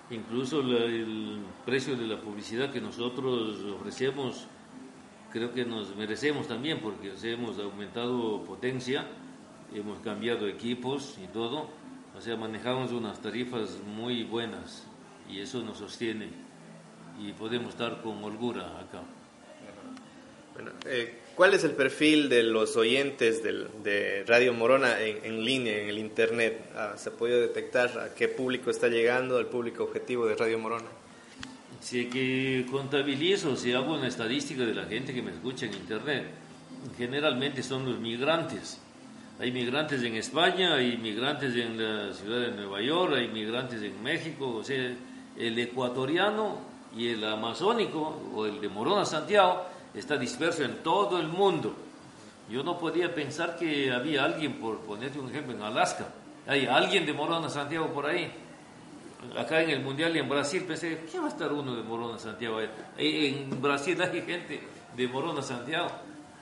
Incluso 0.10 0.62
el 0.62 1.44
precio 1.64 1.96
de 1.96 2.08
la 2.08 2.20
publicidad 2.20 2.72
que 2.72 2.82
nosotros 2.82 3.64
ofrecemos 3.66 4.48
creo 5.32 5.54
que 5.54 5.64
nos 5.64 5.96
merecemos 5.96 6.48
también 6.48 6.80
porque 6.80 7.14
hemos 7.24 7.60
aumentado 7.60 8.44
potencia, 8.44 9.06
hemos 9.74 10.00
cambiado 10.00 10.48
equipos 10.48 11.20
y 11.24 11.28
todo. 11.28 11.70
O 12.18 12.22
sea, 12.22 12.36
manejamos 12.36 12.92
unas 12.92 13.22
tarifas 13.22 13.80
muy 13.96 14.24
buenas 14.24 14.88
y 15.30 15.40
eso 15.40 15.62
nos 15.64 15.78
sostiene 15.78 16.30
y 17.22 17.32
podemos 17.34 17.70
estar 17.70 18.02
con 18.02 18.24
holgura 18.24 18.80
acá. 18.80 19.04
Bueno, 20.54 20.72
eh, 20.86 21.20
¿Cuál 21.36 21.56
es 21.56 21.64
el 21.64 21.72
perfil 21.72 22.30
de 22.30 22.44
los 22.44 22.78
oyentes 22.78 23.42
de 23.42 24.24
Radio 24.28 24.54
Morona 24.54 25.02
en, 25.02 25.44
línea, 25.44 25.80
en 25.80 25.90
el 25.90 25.98
Internet? 25.98 26.70
Ah, 26.76 26.94
¿Se 26.96 27.10
ha 27.10 27.12
podido 27.12 27.42
detectar 27.42 27.90
a 27.98 28.14
qué 28.14 28.28
público 28.28 28.70
está 28.70 28.88
llegando, 28.88 29.40
el 29.40 29.48
público 29.48 29.84
objetivo 29.84 30.28
de 30.28 30.36
Radio 30.36 30.60
Morona? 30.60 30.86
Si 31.82 32.06
que 32.06 32.68
contabilizo, 32.70 33.56
si 33.56 33.74
hago 33.74 33.96
una 33.96 34.08
estadística 34.08 34.64
de 34.64 34.76
la 34.76 34.86
gente 34.86 35.12
que 35.12 35.24
me 35.24 35.32
escucha 35.32 35.66
en 35.66 35.74
Internet, 35.74 36.26
generalmente 37.00 37.64
son 37.64 37.90
los 37.90 38.00
migrantes. 38.00 38.80
Hay 39.40 39.52
migrantes 39.52 40.04
en 40.04 40.16
España, 40.16 40.76
hay 40.76 40.98
migrantes 40.98 41.56
en 41.56 41.82
la 41.82 42.14
ciudad 42.14 42.42
de 42.42 42.52
Nueva 42.52 42.80
York, 42.80 43.16
hay 43.16 43.28
migrantes 43.30 43.82
en 43.82 44.04
México, 44.04 44.58
o 44.58 44.64
sea, 44.64 44.96
el 45.36 45.58
ecuatoriano 45.58 46.60
y 46.96 47.08
el 47.08 47.24
amazónico, 47.24 48.22
o 48.36 48.46
el 48.46 48.62
de 48.62 48.70
Morona 48.70 49.04
Santiago, 49.04 49.73
está 49.94 50.18
disperso 50.18 50.64
en 50.64 50.84
todo 50.84 51.20
el 51.20 51.28
mundo. 51.28 51.76
Yo 52.50 52.64
no 52.64 52.78
podía 52.78 53.14
pensar 53.14 53.56
que 53.58 53.92
había 53.92 54.26
alguien, 54.26 54.54
por 54.60 54.80
ponerte 54.80 55.20
un 55.20 55.30
ejemplo, 55.30 55.54
en 55.54 55.62
Alaska. 55.62 56.08
Hay 56.48 56.66
alguien 56.66 57.06
de 57.06 57.14
Morona 57.14 57.50
Santiago 57.50 57.88
por 57.94 58.06
ahí. 58.06 58.32
Acá 59.38 59.62
en 59.62 59.70
el 59.70 59.82
Mundial 59.82 60.16
y 60.16 60.20
en 60.20 60.28
Brasil 60.28 60.64
pensé, 60.68 61.06
¿qué 61.10 61.18
va 61.18 61.26
a 61.26 61.30
estar 61.30 61.52
uno 61.54 61.76
de 61.76 61.84
Morona 61.84 62.20
Santiago? 62.20 62.60
En 62.98 63.62
Brasil 63.62 64.00
hay 64.02 64.22
gente 64.22 64.62
de 64.96 65.08
Morona 65.08 65.42
Santiago. 65.42 65.88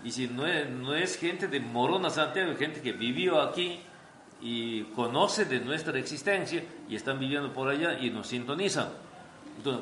Y 0.03 0.11
si 0.11 0.27
no 0.27 0.47
es, 0.47 0.67
no 0.67 0.95
es 0.95 1.17
gente 1.17 1.47
de 1.47 1.59
Morona 1.59 2.09
Santiago, 2.09 2.51
es 2.51 2.57
gente 2.57 2.81
que 2.81 2.93
vivió 2.93 3.39
aquí 3.39 3.79
y 4.41 4.83
conoce 4.95 5.45
de 5.45 5.59
nuestra 5.59 5.97
existencia 5.99 6.63
y 6.89 6.95
están 6.95 7.19
viviendo 7.19 7.53
por 7.53 7.69
allá 7.69 7.99
y 7.99 8.09
nos 8.09 8.27
sintonizan. 8.27 8.89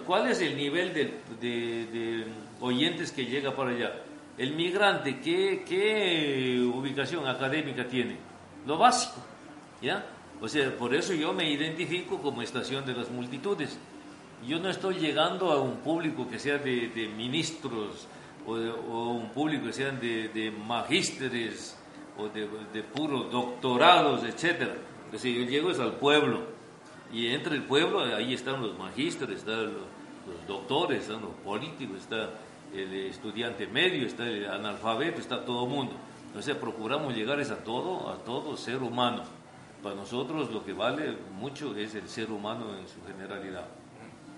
¿Cuál 0.05 0.29
es 0.29 0.41
el 0.41 0.57
nivel 0.57 0.93
de, 0.93 2.25
oyentes 2.59 3.11
que 3.11 3.25
llega 3.25 3.55
para 3.55 3.71
allá? 3.71 3.93
El 4.37 4.55
migrante, 4.55 5.19
¿qué, 5.19 6.61
ubicación 6.73 7.27
académica 7.27 7.87
tiene? 7.87 8.17
Lo 8.65 8.77
básico, 8.77 9.21
¿ya? 9.81 10.05
O 10.41 10.47
sea, 10.47 10.75
por 10.77 10.93
eso 10.95 11.13
yo 11.13 11.33
me 11.33 11.49
identifico 11.49 12.21
como 12.21 12.41
estación 12.41 12.85
de 12.85 12.93
las 12.93 13.09
multitudes. 13.09 13.77
Yo 14.47 14.59
no 14.59 14.69
estoy 14.69 14.95
llegando 14.95 15.51
a 15.51 15.61
un 15.61 15.77
público 15.77 16.29
que 16.29 16.39
sea 16.39 16.57
de, 16.57 17.11
ministros 17.15 18.07
o, 18.47 18.53
un 18.53 19.29
público 19.29 19.65
que 19.65 19.73
sean 19.73 19.99
de, 19.99 20.53
magísteres 20.65 21.77
o 22.17 22.29
de, 22.29 22.47
de, 22.73 22.83
puros 22.83 23.29
doctorados, 23.31 24.23
etc. 24.23 24.69
O 25.13 25.17
sea, 25.17 25.31
yo 25.31 25.43
llego 25.43 25.71
es 25.71 25.79
al 25.79 25.95
pueblo. 25.95 26.58
Y 27.11 27.27
entre 27.27 27.55
el 27.55 27.63
pueblo, 27.63 28.01
ahí 28.01 28.33
están 28.33 28.61
los 28.61 28.77
magísteres, 28.77 29.39
están 29.39 29.65
los, 29.65 29.73
los 29.73 30.47
doctores, 30.47 31.01
están 31.01 31.21
los 31.21 31.33
políticos, 31.43 31.97
está 32.01 32.29
el 32.73 32.93
estudiante 32.93 33.67
medio, 33.67 34.05
está 34.05 34.27
el 34.27 34.49
analfabeto, 34.49 35.19
está 35.19 35.43
todo 35.43 35.65
el 35.65 35.69
mundo. 35.71 35.93
Sea, 36.39 36.59
procuramos 36.59 37.15
llegar 37.15 37.39
a 37.39 37.55
todo, 37.63 38.09
a 38.09 38.17
todo 38.17 38.55
ser 38.55 38.81
humano. 38.81 39.23
Para 39.83 39.95
nosotros 39.95 40.51
lo 40.51 40.63
que 40.63 40.73
vale 40.73 41.17
mucho 41.33 41.75
es 41.75 41.95
el 41.95 42.07
ser 42.07 42.31
humano 42.31 42.77
en 42.77 42.87
su 42.87 43.03
generalidad. 43.05 43.65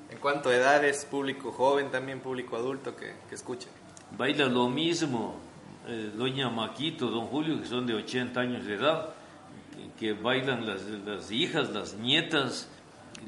En 0.10 0.18
cuanto 0.18 0.50
a 0.50 0.56
edades, 0.56 1.06
público 1.06 1.52
joven, 1.52 1.92
también 1.92 2.20
público 2.20 2.56
adulto 2.56 2.96
que, 2.96 3.14
que 3.30 3.36
escucha. 3.36 3.70
Baila 4.18 4.46
lo 4.46 4.68
mismo, 4.68 5.36
eh, 5.88 6.12
doña 6.16 6.50
Maquito, 6.50 7.08
don 7.08 7.28
Julio, 7.28 7.60
que 7.60 7.68
son 7.68 7.86
de 7.86 7.94
80 7.94 8.40
años 8.40 8.66
de 8.66 8.76
edad, 8.76 9.10
que, 10.02 10.14
bailan 10.14 10.66
las, 10.66 11.32
hijas, 11.32 11.70
las 11.70 11.94
nietas, 11.94 12.68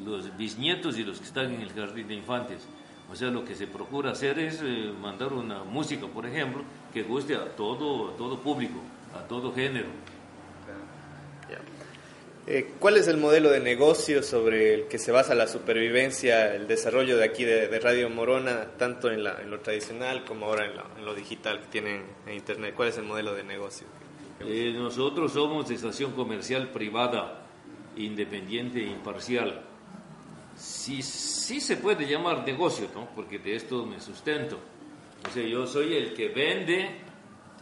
los 0.03 0.35
bisnietos 0.35 0.97
y 0.97 1.03
los 1.03 1.19
que 1.19 1.25
están 1.25 1.53
en 1.53 1.61
el 1.61 1.71
jardín 1.71 2.07
de 2.07 2.15
infantes. 2.15 2.67
O 3.11 3.15
sea, 3.15 3.29
lo 3.29 3.45
que 3.45 3.53
se 3.53 3.67
procura 3.67 4.11
hacer 4.11 4.39
es 4.39 4.59
eh, 4.63 4.91
mandar 4.99 5.33
una 5.33 5.63
música, 5.63 6.07
por 6.07 6.25
ejemplo, 6.25 6.63
que 6.91 7.03
guste 7.03 7.35
a 7.35 7.45
todo, 7.55 8.09
todo 8.11 8.39
público, 8.39 8.79
a 9.15 9.27
todo 9.27 9.53
género. 9.53 9.87
Eh, 12.45 12.71
¿Cuál 12.77 12.97
es 12.97 13.07
el 13.07 13.15
modelo 13.15 13.51
de 13.51 13.61
negocio 13.61 14.21
sobre 14.21 14.73
el 14.73 14.87
que 14.87 14.99
se 14.99 15.13
basa 15.13 15.33
la 15.33 15.47
supervivencia, 15.47 16.53
el 16.53 16.67
desarrollo 16.67 17.15
de 17.15 17.23
aquí 17.23 17.45
de, 17.45 17.79
Radio 17.79 18.09
Morona, 18.09 18.65
tanto 18.77 19.09
en, 19.09 19.23
lo 19.23 19.59
tradicional 19.61 20.25
como 20.25 20.47
ahora 20.47 20.65
en, 20.65 21.05
lo 21.05 21.15
digital 21.15 21.61
que 21.61 21.67
tienen 21.67 22.03
en 22.27 22.33
Internet? 22.33 22.73
¿Cuál 22.75 22.89
es 22.89 22.97
el 22.97 23.05
modelo 23.05 23.33
de 23.33 23.43
negocio? 23.43 23.87
Eh, 24.45 24.73
nosotros 24.75 25.33
somos 25.33 25.69
estación 25.71 26.11
comercial 26.11 26.69
privada, 26.69 27.45
independiente 27.95 28.79
e 28.83 28.87
imparcial 28.89 29.73
sí, 30.55 31.01
sí 31.01 31.59
se 31.59 31.77
puede 31.77 32.07
llamar 32.07 32.45
negocio, 32.45 32.89
¿no? 32.93 33.07
porque 33.15 33.39
de 33.39 33.55
esto 33.55 33.85
me 33.85 33.99
sustento. 33.99 34.57
O 35.27 35.31
sea, 35.31 35.43
yo 35.45 35.65
soy 35.65 35.93
el 35.93 36.13
que 36.13 36.29
vende 36.29 36.89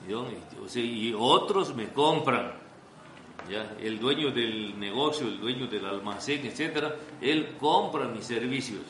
y 0.08 1.14
otros 1.14 1.76
me 1.76 1.90
compran. 1.90 2.54
¿ya? 3.50 3.76
El 3.80 4.00
dueño 4.00 4.32
del 4.32 4.80
negocio, 4.80 5.28
el 5.28 5.40
dueño 5.40 5.68
del 5.68 5.86
almacén, 5.86 6.46
etcétera, 6.46 6.96
él 7.22 7.56
compra 7.60 8.08
mis 8.08 8.26
servicios. 8.26 8.82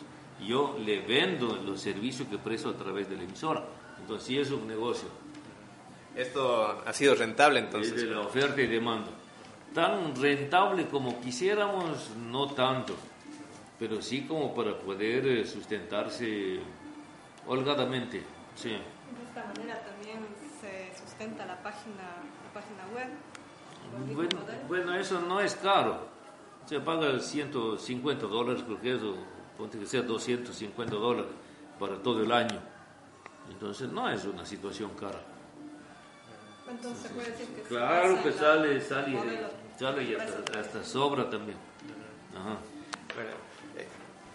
Yo 0.45 0.77
le 0.83 1.01
vendo 1.01 1.55
los 1.57 1.81
servicios 1.81 2.27
que 2.27 2.37
presto 2.37 2.69
a 2.69 2.73
través 2.73 3.09
de 3.09 3.17
la 3.17 3.23
emisora. 3.23 3.63
Entonces, 3.99 4.27
sí 4.27 4.37
es 4.39 4.49
un 4.49 4.67
negocio. 4.67 5.07
Esto 6.15 6.83
ha 6.85 6.93
sido 6.93 7.15
rentable 7.15 7.59
entonces. 7.59 7.95
de 7.95 8.07
la 8.07 8.21
oferta 8.21 8.61
y 8.61 8.67
demanda. 8.67 9.09
Tan 9.73 10.15
rentable 10.15 10.87
como 10.87 11.21
quisiéramos, 11.21 12.11
no 12.17 12.47
tanto 12.51 12.95
pero 13.81 13.99
sí 13.99 14.27
como 14.27 14.53
para 14.53 14.77
poder 14.77 15.25
eh, 15.25 15.43
sustentarse 15.43 16.59
holgadamente. 17.47 18.21
Sí. 18.53 18.69
De 18.69 18.77
esta 19.27 19.43
manera 19.43 19.81
también 19.83 20.19
se 20.61 20.95
sustenta 21.03 21.47
la 21.47 21.63
página, 21.63 22.21
la 22.45 22.53
página 22.53 22.85
web. 22.93 23.07
Bueno, 24.67 24.93
eso 24.93 25.19
no 25.21 25.39
es 25.39 25.55
caro. 25.55 25.97
Se 26.67 26.79
paga 26.79 27.19
150 27.19 28.27
dólares, 28.27 28.61
creo 28.63 28.79
que 28.79 28.95
eso, 28.97 29.15
ponte 29.57 29.79
que 29.79 29.87
sea 29.87 30.03
250 30.03 30.95
dólares 30.95 31.31
para 31.79 31.95
todo 32.03 32.21
el 32.21 32.31
año. 32.31 32.59
Entonces 33.49 33.89
no 33.89 34.07
es 34.11 34.23
una 34.25 34.45
situación 34.45 34.91
cara. 34.91 35.23
Entonces 36.71 37.03
se 37.03 37.09
puede 37.09 37.31
decir 37.31 37.47
que 37.47 37.61
Claro 37.63 38.23
que 38.23 38.31
sale, 38.31 38.81
sale, 38.81 39.17
sale 39.77 40.03
y 40.03 40.15
hasta, 40.15 40.59
hasta 40.59 40.83
sobra 40.83 41.29
también. 41.29 41.57
Ajá. 42.35 42.57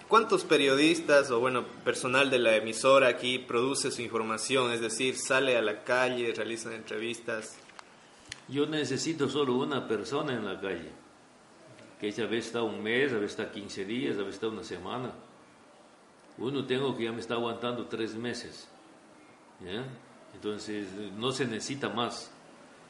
¿Cuántos 0.08 0.44
periodistas 0.44 1.32
o 1.32 1.40
bueno, 1.40 1.66
personal 1.82 2.30
de 2.30 2.38
la 2.38 2.54
emisora 2.54 3.08
aquí 3.08 3.40
produce 3.40 3.90
su 3.90 4.02
información? 4.02 4.70
Es 4.70 4.80
decir, 4.80 5.16
sale 5.16 5.56
a 5.56 5.62
la 5.62 5.82
calle, 5.82 6.32
realiza 6.32 6.72
entrevistas. 6.72 7.58
Yo 8.46 8.66
necesito 8.66 9.28
solo 9.28 9.56
una 9.56 9.88
persona 9.88 10.32
en 10.34 10.44
la 10.44 10.60
calle, 10.60 10.92
que 11.98 12.06
ella 12.06 12.22
a 12.22 12.28
veces 12.28 12.46
está 12.46 12.62
un 12.62 12.80
mes, 12.84 13.12
a 13.12 13.16
veces 13.16 13.32
está 13.32 13.50
15 13.50 13.84
días, 13.84 14.14
a 14.14 14.18
veces 14.18 14.34
está 14.34 14.46
una 14.46 14.62
semana. 14.62 15.12
Uno 16.38 16.64
tengo 16.64 16.96
que 16.96 17.04
ya 17.04 17.12
me 17.12 17.20
está 17.20 17.34
aguantando 17.34 17.86
tres 17.86 18.14
meses. 18.14 18.68
Entonces 20.36 20.88
no 21.16 21.32
se 21.32 21.46
necesita 21.46 21.88
más, 21.88 22.30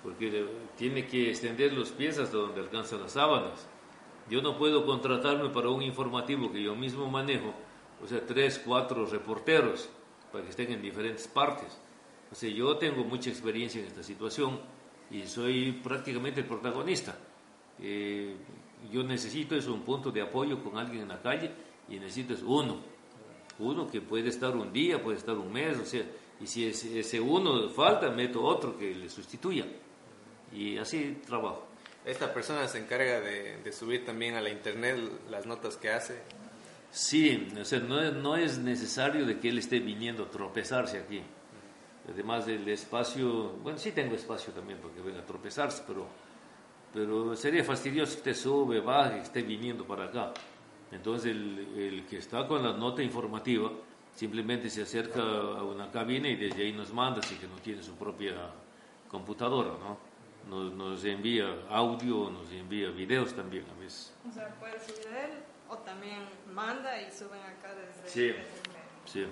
porque 0.02 0.46
tiene 0.76 1.06
que 1.06 1.30
extender 1.30 1.72
los 1.72 1.90
pies 1.92 2.18
hasta 2.18 2.36
donde 2.36 2.60
alcanzan 2.60 3.02
las 3.02 3.12
sábanas. 3.12 3.68
Yo 4.28 4.42
no 4.42 4.58
puedo 4.58 4.84
contratarme 4.84 5.48
para 5.50 5.68
un 5.68 5.80
informativo 5.82 6.50
que 6.50 6.60
yo 6.60 6.74
mismo 6.74 7.08
manejo, 7.08 7.54
o 8.02 8.06
sea, 8.08 8.26
tres, 8.26 8.60
cuatro 8.64 9.06
reporteros 9.06 9.88
para 10.32 10.42
que 10.42 10.50
estén 10.50 10.72
en 10.72 10.82
diferentes 10.82 11.28
partes. 11.28 11.78
O 12.32 12.34
sea, 12.34 12.50
yo 12.50 12.76
tengo 12.78 13.04
mucha 13.04 13.30
experiencia 13.30 13.80
en 13.80 13.86
esta 13.86 14.02
situación 14.02 14.58
y 15.08 15.22
soy 15.22 15.70
prácticamente 15.70 16.40
el 16.40 16.46
protagonista. 16.46 17.16
Eh, 17.80 18.34
yo 18.90 19.04
necesito 19.04 19.54
es 19.54 19.68
un 19.68 19.82
punto 19.82 20.10
de 20.10 20.22
apoyo 20.22 20.62
con 20.64 20.76
alguien 20.78 21.02
en 21.02 21.08
la 21.08 21.22
calle 21.22 21.52
y 21.88 22.00
necesito 22.00 22.34
es 22.34 22.42
uno. 22.42 22.80
Uno 23.60 23.86
que 23.86 24.00
puede 24.00 24.30
estar 24.30 24.56
un 24.56 24.72
día, 24.72 25.00
puede 25.00 25.16
estar 25.16 25.36
un 25.36 25.52
mes, 25.52 25.78
o 25.78 25.84
sea, 25.84 26.02
y 26.40 26.46
si 26.46 26.66
ese, 26.66 27.20
uno 27.20 27.68
falta, 27.70 28.10
meto 28.10 28.42
otro 28.42 28.76
que 28.76 28.94
le 28.94 29.08
sustituya. 29.08 29.64
Y 30.52 30.76
así 30.76 31.22
trabajo. 31.26 31.66
¿Esta 32.04 32.32
persona 32.32 32.68
se 32.68 32.78
encarga 32.78 33.20
de, 33.20 33.72
subir 33.72 34.04
también 34.04 34.34
a 34.34 34.40
la 34.40 34.50
internet 34.50 34.96
las 35.30 35.46
notas 35.46 35.76
que 35.76 35.90
hace? 35.90 36.22
Sí, 36.90 37.48
o 37.60 37.64
sea, 37.64 37.80
no, 37.80 38.12
no, 38.12 38.36
es 38.36 38.58
necesario 38.58 39.26
de 39.26 39.38
que 39.40 39.48
él 39.48 39.58
esté 39.58 39.80
viniendo 39.80 40.24
a 40.24 40.30
tropezarse 40.30 40.98
aquí. 40.98 41.20
Además 42.08 42.46
del 42.46 42.68
espacio, 42.68 43.54
bueno, 43.62 43.78
sí 43.78 43.90
tengo 43.90 44.14
espacio 44.14 44.52
también 44.52 44.78
porque 44.80 45.00
venga 45.00 45.20
a 45.20 45.26
tropezarse, 45.26 45.82
pero, 45.86 46.06
pero 46.94 47.34
sería 47.34 47.64
fastidioso 47.64 48.12
que 48.12 48.18
usted 48.18 48.34
sube, 48.34 48.80
baje, 48.80 49.16
que 49.16 49.22
esté 49.22 49.42
viniendo 49.42 49.84
para 49.84 50.04
acá. 50.04 50.32
Entonces 50.92 51.32
el, 51.32 51.58
el, 51.76 52.06
que 52.06 52.18
está 52.18 52.46
con 52.46 52.62
la 52.62 52.72
nota 52.72 53.02
informativa 53.02 53.72
simplemente 54.16 54.68
se 54.68 54.82
acerca 54.82 55.20
a 55.20 55.62
una 55.62 55.90
cabina 55.92 56.28
y 56.28 56.34
desde 56.34 56.64
ahí 56.64 56.72
nos 56.72 56.92
manda, 56.92 57.20
así 57.20 57.36
que 57.36 57.46
no 57.46 57.56
tiene 57.56 57.82
su 57.82 57.94
propia 57.94 58.34
computadora, 59.08 59.70
¿no? 59.78 59.98
nos, 60.48 60.72
nos 60.72 61.04
envía 61.04 61.46
audio, 61.70 62.30
nos 62.30 62.50
envía 62.52 62.90
videos 62.90 63.34
también 63.34 63.64
a 63.76 63.80
veces. 63.80 64.12
O 64.28 64.32
sea, 64.32 64.48
puede 64.58 64.78
subir 64.80 65.06
él 65.06 65.30
o 65.68 65.76
también 65.78 66.20
manda 66.52 67.00
y 67.00 67.10
suben 67.12 67.40
acá 67.40 67.74
desde, 67.74 68.08
sí. 68.08 68.34
Sí. 69.04 69.26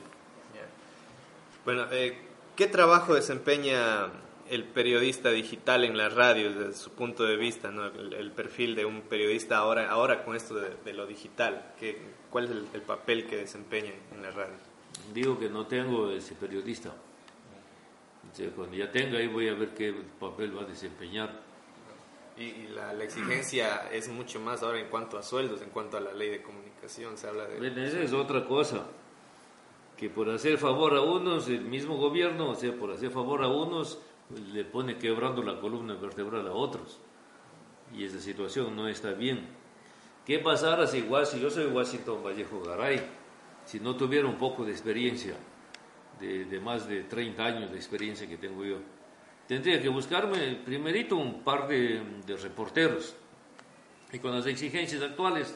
Bueno, 1.64 1.86
eh, 1.92 2.18
¿qué 2.56 2.66
trabajo 2.66 3.14
desempeña 3.14 4.10
el 4.50 4.64
periodista 4.64 5.30
digital 5.30 5.84
en 5.84 5.96
la 5.96 6.10
radio 6.10 6.52
desde 6.52 6.74
su 6.74 6.90
punto 6.90 7.24
de 7.24 7.36
vista, 7.36 7.70
¿no? 7.70 7.86
el, 7.86 8.30
perfil 8.32 8.74
de 8.74 8.84
un 8.84 9.00
periodista 9.00 9.56
ahora, 9.56 9.90
ahora 9.90 10.24
con 10.24 10.36
esto 10.36 10.54
de, 10.56 10.92
lo 10.92 11.06
digital? 11.06 11.72
¿qué, 11.80 11.98
¿Cuál 12.28 12.44
es 12.44 12.50
el, 12.50 12.68
el, 12.74 12.82
papel 12.82 13.26
que 13.26 13.36
desempeña 13.36 13.92
en 14.12 14.22
la 14.22 14.30
radio? 14.30 14.73
Digo 15.12 15.38
que 15.38 15.48
no 15.48 15.66
tengo 15.66 16.10
ese 16.10 16.34
periodista 16.34 16.94
cuando 18.56 18.76
ya 18.76 18.90
tenga 18.90 19.18
ahí 19.18 19.28
voy 19.28 19.48
a 19.48 19.54
ver 19.54 19.70
qué 19.74 19.94
papel 20.18 20.56
va 20.56 20.62
a 20.62 20.66
desempeñar. 20.66 21.42
Y, 22.36 22.66
la, 22.74 22.92
exigencia 23.04 23.88
es 23.92 24.08
mucho 24.08 24.40
más 24.40 24.62
ahora 24.62 24.80
en 24.80 24.88
cuanto 24.88 25.16
a 25.16 25.22
sueldos, 25.22 25.62
en 25.62 25.70
cuanto 25.70 25.96
a 25.96 26.00
la 26.00 26.12
ley 26.12 26.30
de 26.30 26.42
comunicación, 26.42 27.16
se 27.16 27.28
habla 27.28 27.46
de... 27.46 27.58
Bueno, 27.58 27.82
esa 27.82 28.00
es 28.00 28.12
otra 28.12 28.44
cosa, 28.44 28.86
que 29.96 30.10
por 30.10 30.28
hacer 30.30 30.58
favor 30.58 30.96
a 30.96 31.00
unos, 31.00 31.48
el 31.48 31.62
mismo 31.62 31.96
gobierno, 31.96 32.50
o 32.50 32.54
sea, 32.56 32.72
por 32.74 32.90
hacer 32.90 33.10
favor 33.10 33.44
a 33.44 33.48
unos, 33.48 34.00
le 34.52 34.64
pone 34.64 34.98
quebrando 34.98 35.42
la 35.42 35.60
columna 35.60 35.94
vertebral 35.94 36.46
a 36.48 36.52
otros. 36.52 36.98
Y 37.96 38.04
esa 38.04 38.18
situación 38.18 38.74
no 38.74 38.88
está 38.88 39.12
bien. 39.12 39.46
¿Qué 40.26 40.40
pasará 40.40 40.88
si 40.88 40.98
igual, 40.98 41.26
si 41.26 41.38
yo 41.38 41.50
soy 41.50 41.66
Washington 41.66 42.24
Vallejo 42.24 42.60
Garay, 42.62 43.00
si 43.64 43.80
no 43.80 43.96
tuviera 43.96 44.26
un 44.26 44.36
poco 44.36 44.64
de 44.64 44.72
experiencia? 44.72 45.34
de, 46.20 46.60
más 46.60 46.88
de 46.88 47.04
30 47.04 47.44
años 47.44 47.70
de 47.70 47.76
experiencia 47.76 48.28
que 48.28 48.36
tengo 48.36 48.64
yo. 48.64 48.78
Tendría 49.46 49.80
que 49.80 49.88
buscarme 49.88 50.56
primerito 50.64 51.16
un 51.16 51.42
par 51.42 51.68
de, 51.68 52.02
reporteros 52.42 53.14
y 54.12 54.18
con 54.18 54.34
las 54.34 54.46
exigencias 54.46 55.02
actuales, 55.02 55.54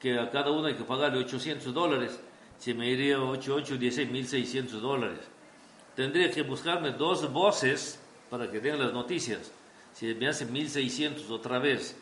que 0.00 0.18
a 0.18 0.30
cada 0.30 0.50
uno 0.50 0.66
hay 0.66 0.74
que 0.74 0.84
pagarle 0.84 1.18
800 1.18 1.72
dólares, 1.74 2.20
se 2.58 2.74
me 2.74 2.88
iría 2.88 3.20
8, 3.20 3.54
8, 3.54 3.76
16, 3.76 4.10
1600 4.10 4.82
dólares. 4.82 5.20
Tendría 5.96 6.30
que 6.30 6.42
buscarme 6.42 6.92
dos 6.92 7.32
voces 7.32 8.00
para 8.30 8.50
que 8.50 8.60
den 8.60 8.78
las 8.78 8.92
noticias. 8.92 9.52
Si 9.92 10.14
me 10.14 10.28
hacen 10.28 10.52
1600 10.52 11.30
otra 11.30 11.58
vez 11.58 11.96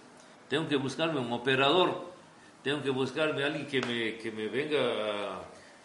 tengo 0.48 0.68
que 0.68 0.76
buscarme 0.76 1.18
un 1.18 1.32
operador, 1.32 2.11
tengo 2.62 2.82
que 2.82 2.90
buscarme 2.90 3.42
a 3.42 3.46
alguien 3.46 3.66
que 3.66 3.80
me, 3.80 4.16
que 4.16 4.30
me 4.30 4.48
venga 4.48 5.40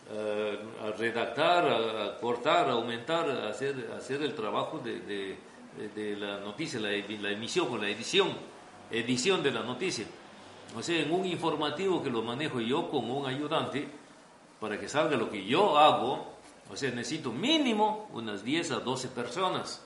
a, 0.09 0.91
redactar, 0.97 1.67
a, 1.67 2.17
cortar, 2.19 2.69
a 2.69 2.73
aumentar, 2.73 3.29
a 3.29 3.49
hacer, 3.49 3.91
hacer 3.97 4.21
el 4.21 4.33
trabajo 4.33 4.79
de, 4.79 5.37
de, 5.95 6.15
la 6.15 6.39
noticia, 6.39 6.79
la, 6.79 6.91
emisión 6.93 7.67
o 7.71 7.77
la 7.77 7.89
edición, 7.89 8.29
edición 8.91 9.43
de 9.43 9.51
la 9.51 9.63
noticia. 9.63 10.05
O 10.75 10.83
sea, 10.83 10.99
en 10.99 11.11
un 11.11 11.25
informativo 11.25 12.03
que 12.03 12.09
lo 12.09 12.21
manejo 12.21 12.59
yo 12.59 12.89
con 12.89 13.09
un 13.09 13.25
ayudante, 13.25 13.87
para 14.59 14.79
que 14.79 14.87
salga 14.87 15.17
lo 15.17 15.29
que 15.29 15.45
yo 15.45 15.77
hago, 15.77 16.33
o 16.69 16.75
sea, 16.75 16.91
necesito 16.91 17.31
mínimo 17.31 18.09
unas 18.13 18.43
10 18.43 18.71
a 18.71 18.79
12 18.79 19.09
personas. 19.09 19.83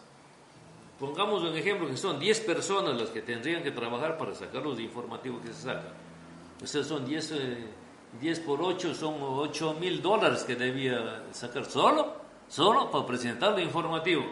Pongamos 0.99 1.43
un 1.43 1.55
ejemplo 1.55 1.87
que 1.87 1.97
son 1.97 2.19
10 2.19 2.41
personas 2.41 2.99
las 2.99 3.09
que 3.09 3.21
tendrían 3.21 3.63
que 3.63 3.71
trabajar 3.71 4.17
para 4.17 4.33
sacar 4.35 4.61
los 4.61 4.79
informativos 4.79 5.41
que 5.41 5.47
se 5.47 5.63
sacan. 5.63 6.10
O 6.61 6.67
sea, 6.67 6.83
son 6.83 7.05
10, 7.05 7.33
10 8.19 8.37
eh, 8.37 8.43
por 8.45 8.61
8, 8.61 8.93
son 8.93 9.15
8 9.19 9.75
mil 9.79 10.01
dólares 10.01 10.43
que 10.43 10.55
debía 10.55 11.23
sacar 11.31 11.65
solo, 11.65 12.13
solo 12.47 12.91
para 12.91 13.05
presentar 13.05 13.57
el 13.57 13.65
informativo. 13.65 14.23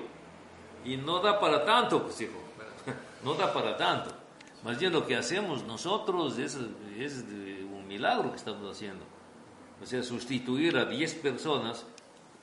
Y 0.85 0.95
no 0.97 1.19
da 1.19 1.39
para 1.39 1.65
tanto, 1.65 2.03
pues 2.03 2.21
hijo, 2.21 2.37
no 3.23 3.33
da 3.33 3.51
para 3.51 3.75
tanto. 3.75 4.11
Más 4.63 4.77
bien 4.77 4.93
lo 4.93 5.05
que 5.07 5.15
hacemos 5.15 5.63
nosotros 5.63 6.37
es, 6.37 6.57
es 6.97 7.23
un 7.23 7.85
milagro 7.87 8.29
que 8.29 8.37
estamos 8.37 8.69
haciendo. 8.69 9.03
O 9.81 9.85
sea, 9.85 10.03
sustituir 10.03 10.77
a 10.77 10.85
10 10.85 11.15
personas, 11.15 11.85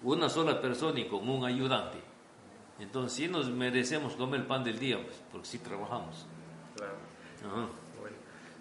una 0.03 0.29
sola 0.29 0.61
persona 0.61 0.99
y 0.99 1.07
con 1.07 1.29
un 1.29 1.45
ayudante. 1.45 1.99
Entonces 2.79 3.13
sí 3.13 3.29
nos 3.29 3.49
merecemos 3.49 4.15
comer 4.17 4.41
el 4.41 4.47
pan 4.47 4.65
del 4.65 4.79
día, 4.79 5.03
pues, 5.03 5.23
porque 5.31 5.47
sí 5.47 5.59
trabajamos. 5.59 6.27
Claro. 6.77 7.86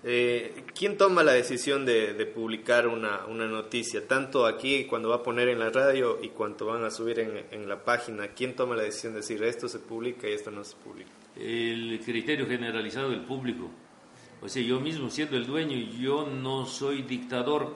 Eh, 0.07 0.65
¿Quién 0.77 0.97
toma 0.97 1.23
la 1.23 1.31
decisión 1.31 1.83
de, 1.83 2.13
publicar 2.27 2.87
una, 2.87 3.25
una, 3.25 3.47
noticia? 3.47 4.07
Tanto 4.07 4.45
aquí 4.45 4.85
cuando 4.85 5.09
va 5.09 5.15
a 5.15 5.23
poner 5.23 5.49
en 5.49 5.57
la 5.57 5.71
radio 5.71 6.19
y 6.21 6.29
cuando 6.29 6.67
van 6.67 6.83
a 6.83 6.91
subir 6.91 7.19
en, 7.19 7.43
en, 7.49 7.67
la 7.67 7.83
página. 7.83 8.27
¿Quién 8.27 8.55
toma 8.55 8.75
la 8.75 8.83
decisión 8.83 9.13
de 9.13 9.21
decir 9.21 9.43
esto 9.43 9.67
se 9.67 9.79
publica 9.79 10.29
y 10.29 10.33
esto 10.33 10.51
no 10.51 10.63
se 10.63 10.75
publica? 10.75 11.09
El 11.35 11.99
criterio 12.05 12.45
generalizado 12.45 13.09
del 13.09 13.21
público. 13.21 13.67
O 14.43 14.47
sea, 14.47 14.61
yo 14.61 14.79
mismo 14.79 15.09
siendo 15.09 15.37
el 15.37 15.47
dueño, 15.47 15.75
yo 15.99 16.27
no 16.27 16.67
soy 16.67 17.01
dictador. 17.01 17.73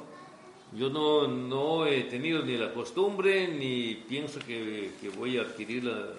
Yo 0.78 0.92
no, 0.92 1.28
no 1.28 1.88
he 1.88 2.04
tenido 2.04 2.46
ni 2.46 2.58
la 2.58 2.72
costumbre 2.72 3.48
ni 3.48 3.96
pienso 4.08 4.40
que, 4.40 4.92
que 5.02 5.10
voy 5.10 5.40
a 5.40 5.42
adquirirla 5.42 6.10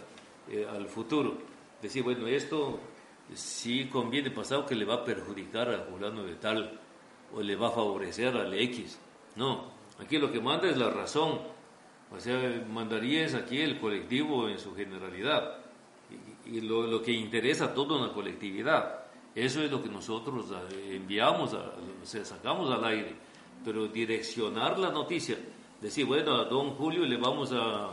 eh, 0.51 0.67
al 0.69 0.89
futuro. 0.89 1.39
Decir, 1.81 2.03
bueno, 2.03 2.27
esto 2.27 2.81
si 3.35 3.87
conviene 3.87 4.31
pasado 4.31 4.67
que 4.67 4.75
le 4.75 4.85
va 4.85 4.95
a 4.95 5.05
perjudicar 5.05 5.71
a 5.71 5.85
fulano 5.85 6.25
de 6.25 6.35
tal 6.37 6.79
o 7.35 7.41
le 7.41 7.57
va 7.57 7.69
a 7.69 7.71
favorecer 7.71 8.37
al 8.37 8.53
X. 8.55 8.99
No, 9.37 9.65
aquí 9.99 10.19
lo 10.19 10.33
que 10.33 10.41
manda 10.41 10.69
es 10.69 10.77
la 10.77 10.91
razón. 10.91 11.39
O 12.11 12.19
sea, 12.19 12.65
mandaría 12.69 13.25
es 13.25 13.35
aquí 13.35 13.61
el 13.61 13.79
colectivo 13.79 14.49
en 14.49 14.59
su 14.59 14.75
generalidad 14.75 15.59
y, 16.45 16.61
lo, 16.61 16.83
lo, 16.83 17.01
que 17.01 17.13
interesa 17.13 17.67
a 17.67 17.75
toda 17.75 17.99
una 17.99 18.13
colectividad. 18.13 19.05
Eso 19.33 19.63
es 19.63 19.71
lo 19.71 19.81
que 19.81 19.89
nosotros 19.89 20.47
eh, 20.73 20.97
enviamos, 20.97 21.55
a, 21.55 21.73
o 22.03 22.07
sea, 22.07 22.25
sacamos 22.25 22.69
al 22.71 22.85
aire. 22.85 23.15
Pero 23.65 23.87
direccionar 23.87 24.77
la 24.79 24.91
noticia, 24.91 25.39
decir, 25.81 26.05
bueno, 26.05 26.35
a 26.35 26.47
don 26.47 26.71
Julio 26.71 27.05
le 27.05 27.17
vamos 27.17 27.53
a, 27.53 27.91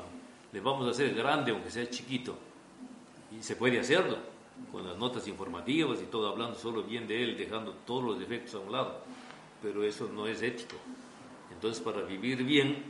le 0.51 0.61
vamos 0.61 0.87
a 0.87 0.91
hacer 0.91 1.13
grande, 1.13 1.51
aunque 1.51 1.69
sea 1.69 1.87
chiquito. 1.87 2.35
Y 3.37 3.43
se 3.43 3.55
puede 3.55 3.79
hacerlo 3.79 4.17
con 4.71 4.85
las 4.85 4.97
notas 4.97 5.27
informativas 5.27 6.01
y 6.01 6.05
todo, 6.05 6.29
hablando 6.29 6.55
solo 6.57 6.83
bien 6.83 7.07
de 7.07 7.23
él, 7.23 7.37
dejando 7.37 7.73
todos 7.85 8.03
los 8.03 8.19
defectos 8.19 8.55
a 8.55 8.59
un 8.59 8.71
lado. 8.71 9.01
Pero 9.61 9.83
eso 9.83 10.09
no 10.13 10.27
es 10.27 10.41
ético. 10.41 10.75
Entonces, 11.51 11.81
para 11.81 12.01
vivir 12.01 12.43
bien, 12.43 12.83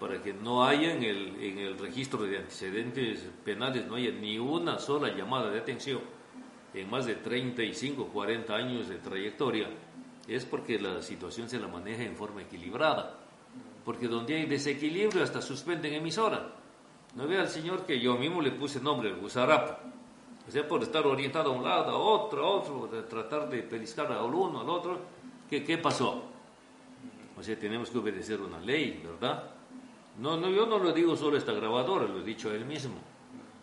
para 0.00 0.22
que 0.22 0.32
no 0.32 0.64
haya 0.64 0.94
en 0.94 1.02
el, 1.02 1.42
en 1.42 1.58
el 1.58 1.78
registro 1.78 2.22
de 2.22 2.38
antecedentes 2.38 3.28
penales, 3.44 3.86
no 3.86 3.96
haya 3.96 4.12
ni 4.12 4.38
una 4.38 4.78
sola 4.78 5.14
llamada 5.14 5.50
de 5.50 5.58
atención 5.58 6.00
en 6.74 6.88
más 6.88 7.06
de 7.06 7.16
35, 7.16 8.08
40 8.08 8.54
años 8.54 8.88
de 8.88 8.96
trayectoria, 8.96 9.68
es 10.26 10.44
porque 10.44 10.78
la 10.78 11.02
situación 11.02 11.48
se 11.48 11.58
la 11.58 11.66
maneja 11.66 12.02
en 12.02 12.14
forma 12.14 12.42
equilibrada. 12.42 13.18
Porque 13.84 14.06
donde 14.06 14.36
hay 14.36 14.46
desequilibrio 14.46 15.22
hasta 15.22 15.40
suspenden 15.40 15.94
emisora. 15.94 16.54
No 17.14 17.26
vea 17.26 17.40
al 17.40 17.48
señor 17.48 17.86
que 17.86 17.98
yo 17.98 18.16
mismo 18.16 18.42
le 18.42 18.52
puse 18.52 18.80
nombre, 18.80 19.08
el 19.08 19.16
Gusarapo 19.16 19.97
o 20.48 20.50
sea, 20.50 20.66
por 20.66 20.82
estar 20.82 21.06
orientado 21.06 21.52
a 21.52 21.54
un 21.54 21.62
lado, 21.62 21.90
a 21.90 21.98
otro, 21.98 22.42
a 22.42 22.50
otro, 22.50 22.88
tratar 23.06 23.50
de 23.50 23.62
peliscar 23.62 24.10
al 24.10 24.32
uno, 24.32 24.60
al 24.60 24.70
otro, 24.70 24.98
¿qué, 25.48 25.62
¿qué 25.62 25.76
pasó? 25.76 26.22
O 27.38 27.42
sea, 27.42 27.58
tenemos 27.58 27.90
que 27.90 27.98
obedecer 27.98 28.40
una 28.40 28.58
ley, 28.58 29.02
¿verdad? 29.04 29.44
No, 30.18 30.38
no, 30.38 30.48
yo 30.48 30.64
no 30.64 30.78
lo 30.78 30.92
digo 30.92 31.14
solo 31.16 31.36
esta 31.36 31.52
grabadora, 31.52 32.06
lo 32.06 32.20
he 32.20 32.24
dicho 32.24 32.50
a 32.50 32.54
él 32.54 32.64
mismo. 32.64 32.96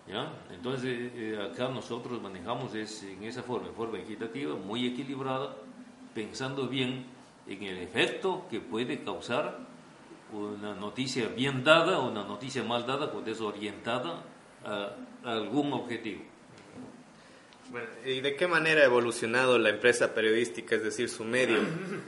¿ya? 0.07 0.31
Entonces, 0.51 1.11
eh, 1.15 1.49
acá 1.51 1.69
nosotros 1.69 2.21
manejamos 2.21 2.75
es, 2.75 3.01
en 3.01 3.23
esa 3.23 3.41
forma, 3.41 3.67
en 3.67 3.73
forma 3.73 3.97
equitativa, 3.97 4.55
muy 4.55 4.85
equilibrada, 4.85 5.55
pensando 6.13 6.67
bien 6.67 7.07
en 7.47 7.63
el 7.63 7.79
efecto 7.79 8.45
que 8.49 8.59
puede 8.59 9.03
causar 9.03 9.57
una 10.31 10.73
noticia 10.73 11.27
bien 11.27 11.63
dada 11.63 11.99
una 11.99 12.23
noticia 12.23 12.63
mal 12.63 12.85
dada 12.85 13.11
cuando 13.11 13.31
es 13.31 13.41
orientada 13.41 14.23
a 14.63 14.95
algún 15.23 15.71
objetivo. 15.73 16.34
¿Y 18.05 18.21
de 18.21 18.35
qué 18.35 18.47
manera 18.47 18.81
ha 18.81 18.85
evolucionado 18.85 19.57
la 19.57 19.69
empresa 19.69 20.13
periodística, 20.13 20.75
es 20.75 20.83
decir, 20.83 21.09
su 21.09 21.23
medio, 21.23 21.59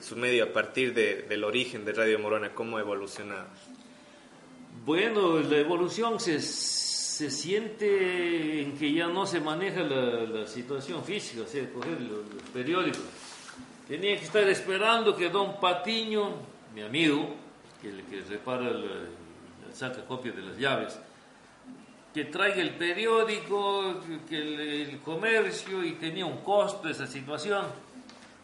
su 0.01 0.15
medio 0.15 0.45
a 0.45 0.53
partir 0.53 0.93
del 0.93 1.43
origen 1.43 1.85
de 1.85 1.93
Radio 1.93 2.19
Morona? 2.19 2.53
¿Cómo 2.53 2.77
ha 2.77 2.81
evolucionado? 2.81 3.47
Bueno, 4.85 5.39
la 5.39 5.57
evolución 5.57 6.19
se, 6.19 6.39
se 6.39 7.29
siente 7.31 8.61
en 8.61 8.77
que 8.77 8.93
ya 8.93 9.07
no 9.07 9.25
se 9.25 9.41
maneja 9.41 9.81
la, 9.81 10.45
situación 10.47 11.03
física, 11.03 11.41
o 11.41 11.47
sea, 11.47 11.67
coger 11.73 11.99
los, 12.01 12.19
periódicos. 12.53 13.01
Tenía 13.87 14.17
que 14.17 14.25
estar 14.25 14.47
esperando 14.47 15.15
que 15.15 15.29
don 15.29 15.59
Patiño, 15.59 16.31
mi 16.75 16.81
amigo, 16.81 17.35
que, 17.81 17.89
que 18.09 18.21
repara, 18.29 18.71
saca 19.73 20.05
copia 20.05 20.31
de 20.31 20.41
las 20.41 20.57
llaves, 20.57 20.99
que 22.17 22.25
traiga 22.25 22.63
el 22.63 22.71
periódico, 22.71 24.01
que 24.27 24.81
el, 24.81 24.99
comercio 25.01 25.83
y 25.83 25.91
tenía 25.91 26.25
un 26.25 26.37
costo 26.37 26.89
esa 26.89 27.05
situación. 27.05 27.63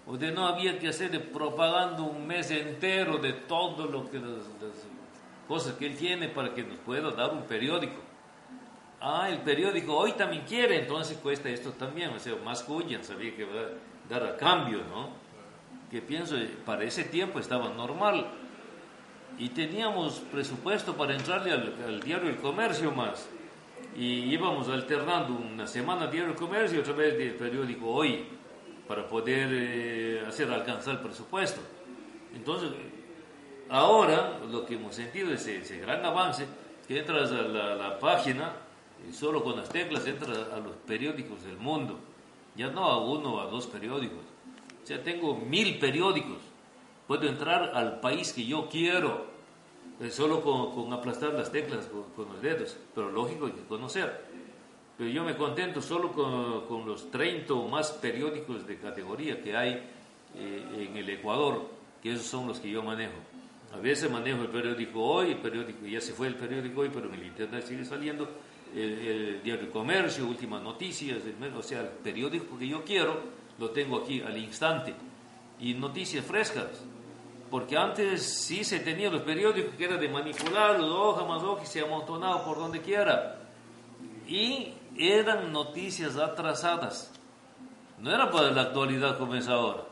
O 0.05 0.15
de 0.15 0.31
no 0.31 0.45
había 0.45 0.77
que 0.77 0.89
hacer 0.89 1.31
propaganda 1.31 2.03
un 2.03 2.27
mes 2.27 2.51
entero 2.51 3.17
de 3.17 3.33
todo 3.33 3.87
lo 3.87 4.11
que 4.11 4.19
las, 4.19 4.45
cosas 5.47 5.73
que 5.73 5.87
él 5.87 5.97
tiene 5.97 6.29
para 6.29 6.53
que 6.53 6.61
nos 6.61 6.77
pueda 6.85 7.09
dar 7.09 7.33
un 7.33 7.45
periódico. 7.45 7.99
Ah, 9.01 9.27
el 9.31 9.39
periódico 9.39 9.97
hoy 9.97 10.11
también 10.11 10.43
quiere, 10.47 10.77
entonces 10.81 11.17
cuesta 11.17 11.49
esto 11.49 11.71
también, 11.71 12.11
o 12.11 12.19
sea, 12.19 12.35
más 12.45 12.61
cuyan 12.61 13.03
sabía 13.03 13.35
que 13.35 13.43
va 13.43 13.59
a 13.59 14.07
dar 14.07 14.23
a 14.23 14.37
cambio, 14.37 14.83
¿no? 14.87 15.09
Que 15.89 15.99
pienso, 15.99 16.35
para 16.63 16.83
ese 16.83 17.05
tiempo 17.05 17.39
estaba 17.39 17.69
normal. 17.69 18.27
Y 19.39 19.49
teníamos 19.49 20.19
presupuesto 20.31 20.95
para 20.95 21.15
entrarle 21.15 21.51
al, 21.51 21.73
al 21.87 21.99
diario 22.01 22.29
El 22.29 22.37
Comercio 22.37 22.91
más 22.91 23.27
y 23.95 24.33
íbamos 24.33 24.69
alternando 24.69 25.33
una 25.33 25.67
semana 25.67 26.07
Diario 26.07 26.35
Comercio 26.35 26.77
y 26.77 26.81
otra 26.81 26.93
vez 26.93 27.17
del 27.17 27.35
periódico 27.35 27.87
Hoy 27.87 28.25
para 28.87 29.07
poder 29.07 29.49
eh, 29.51 30.23
hacer 30.27 30.49
alcanzar 30.49 30.95
el 30.95 30.99
presupuesto. 30.99 31.61
Entonces, 32.35 32.71
ahora 33.69 34.39
lo 34.49 34.65
que 34.65 34.75
hemos 34.75 34.95
sentido 34.95 35.31
es 35.31 35.45
ese, 35.47 35.77
gran 35.79 36.03
avance 36.05 36.45
que 36.87 36.99
entras 36.99 37.31
a 37.31 37.41
la, 37.43 37.99
página 37.99 38.53
y 39.07 39.13
solo 39.13 39.43
con 39.43 39.57
las 39.57 39.69
teclas 39.69 40.05
entras 40.05 40.37
a 40.51 40.57
los 40.57 40.75
periódicos 40.87 41.43
del 41.43 41.57
mundo, 41.57 41.99
ya 42.55 42.69
no 42.69 42.85
a 42.85 42.99
uno 42.99 43.35
o 43.35 43.39
a 43.41 43.45
dos 43.45 43.67
periódicos. 43.67 44.23
O 44.83 44.85
sea, 44.85 45.01
tengo 45.01 45.35
mil 45.35 45.79
periódicos. 45.79 46.39
Puedo 47.07 47.27
entrar 47.27 47.71
al 47.73 47.99
país 47.99 48.33
que 48.33 48.45
yo 48.45 48.67
quiero 48.69 49.32
eh, 49.99 50.09
solo 50.09 50.41
con, 50.41 50.91
aplastar 50.91 51.33
las 51.33 51.51
teclas 51.51 51.89
con, 52.15 52.25
los 52.27 52.41
dedos, 52.41 52.77
pero 52.93 53.11
lógico 53.11 53.45
hay 53.45 53.53
que 53.53 53.63
conocer. 53.63 54.25
Pero 54.97 55.09
yo 55.09 55.23
me 55.23 55.35
contento 55.35 55.81
solo 55.81 56.11
con, 56.11 56.85
los 56.85 57.09
30 57.11 57.53
o 57.53 57.67
más 57.67 57.91
periódicos 57.91 58.65
de 58.67 58.77
categoría 58.77 59.41
que 59.41 59.55
hay 59.55 59.81
eh, 60.35 60.87
en 60.89 60.97
el 60.97 61.09
Ecuador, 61.09 61.67
que 62.01 62.13
esos 62.13 62.25
son 62.25 62.47
los 62.47 62.59
que 62.59 62.69
yo 62.69 62.83
manejo. 62.83 63.13
A 63.73 63.77
veces 63.77 64.09
manejo 64.09 64.43
el 64.43 64.49
periódico 64.49 65.01
Hoy, 65.01 65.31
el 65.31 65.37
periódico, 65.37 65.85
ya 65.85 65.99
se 65.99 66.13
fue 66.13 66.27
el 66.27 66.35
periódico 66.35 66.81
Hoy, 66.81 66.91
pero 66.93 67.07
en 67.07 67.15
el 67.15 67.25
Internet 67.25 67.65
sigue 67.65 67.85
saliendo, 67.85 68.29
el, 68.75 69.41
diario 69.43 69.71
Comercio, 69.71 70.27
Últimas 70.27 70.61
Noticias, 70.61 71.19
o 71.55 71.63
sea, 71.63 71.81
el 71.81 71.87
periódico 71.87 72.57
que 72.57 72.67
yo 72.67 72.83
quiero, 72.83 73.19
lo 73.59 73.69
tengo 73.71 73.97
aquí 73.97 74.21
al 74.21 74.37
instante. 74.37 74.93
Y 75.59 75.73
noticias 75.75 76.25
frescas, 76.25 76.83
porque 77.53 77.77
antes 77.77 78.23
sí 78.23 78.63
se 78.63 78.79
tenía 78.79 79.11
los 79.11 79.21
periódicos 79.21 79.75
que 79.75 79.85
era 79.85 79.97
de 79.97 80.09
manipular, 80.09 80.79
los 80.79 80.89
hojas 80.89 81.27
más 81.27 81.43
hojas 81.43 81.69
y 81.69 81.71
se 81.71 81.81
amontonaba 81.81 82.43
por 82.43 82.57
donde 82.57 82.81
quiera. 82.81 83.41
Y 84.27 84.73
eran 84.97 85.53
noticias 85.53 86.17
atrasadas. 86.17 87.13
no 87.99 88.09
era 88.09 88.31
para 88.31 88.49
la 88.49 88.63
actualidad 88.63 89.19
como 89.19 89.35
es 89.35 89.47
ahora. 89.47 89.83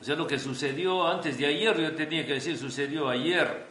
O 0.00 0.02
sea, 0.02 0.16
lo 0.16 0.26
que 0.26 0.38
sucedió 0.38 1.06
antes 1.06 1.36
de 1.36 1.44
ayer, 1.44 1.78
yo 1.78 1.94
tenía 1.94 2.26
que 2.26 2.32
decir, 2.32 2.56
sucedió 2.56 3.06
ayer. 3.06 3.66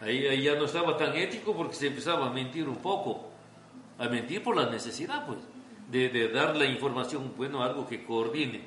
Ahí, 0.00 0.26
ahí 0.26 0.42
ya 0.44 0.54
no 0.54 0.64
estaba 0.64 0.96
tan 0.96 1.14
ético 1.14 1.54
porque 1.54 1.74
se 1.74 1.88
empezaba 1.88 2.28
a 2.28 2.30
mentir 2.30 2.66
un 2.66 2.76
poco. 2.76 3.28
A 3.98 4.08
mentir 4.08 4.42
por 4.42 4.56
la 4.56 4.70
necesidad, 4.70 5.26
pues, 5.26 5.40
de, 5.90 6.08
de 6.08 6.28
dar 6.30 6.56
la 6.56 6.64
información, 6.64 7.34
bueno, 7.36 7.62
algo 7.62 7.86
que 7.86 8.06
coordine 8.06 8.62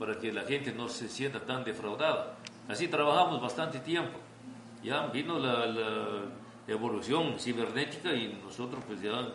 para 0.00 0.18
que 0.18 0.32
la 0.32 0.42
gente 0.42 0.72
no 0.72 0.88
se 0.88 1.08
sienta 1.08 1.38
tan 1.46 1.62
defraudada. 1.62 2.41
Así 2.72 2.88
trabajamos 2.88 3.38
bastante 3.42 3.80
tiempo. 3.80 4.18
Ya 4.82 5.06
vino 5.08 5.38
la, 5.38 6.24
evolución 6.66 7.38
cibernética 7.38 8.14
y 8.14 8.40
nosotros 8.42 8.82
pues 8.86 9.02
ya, 9.02 9.28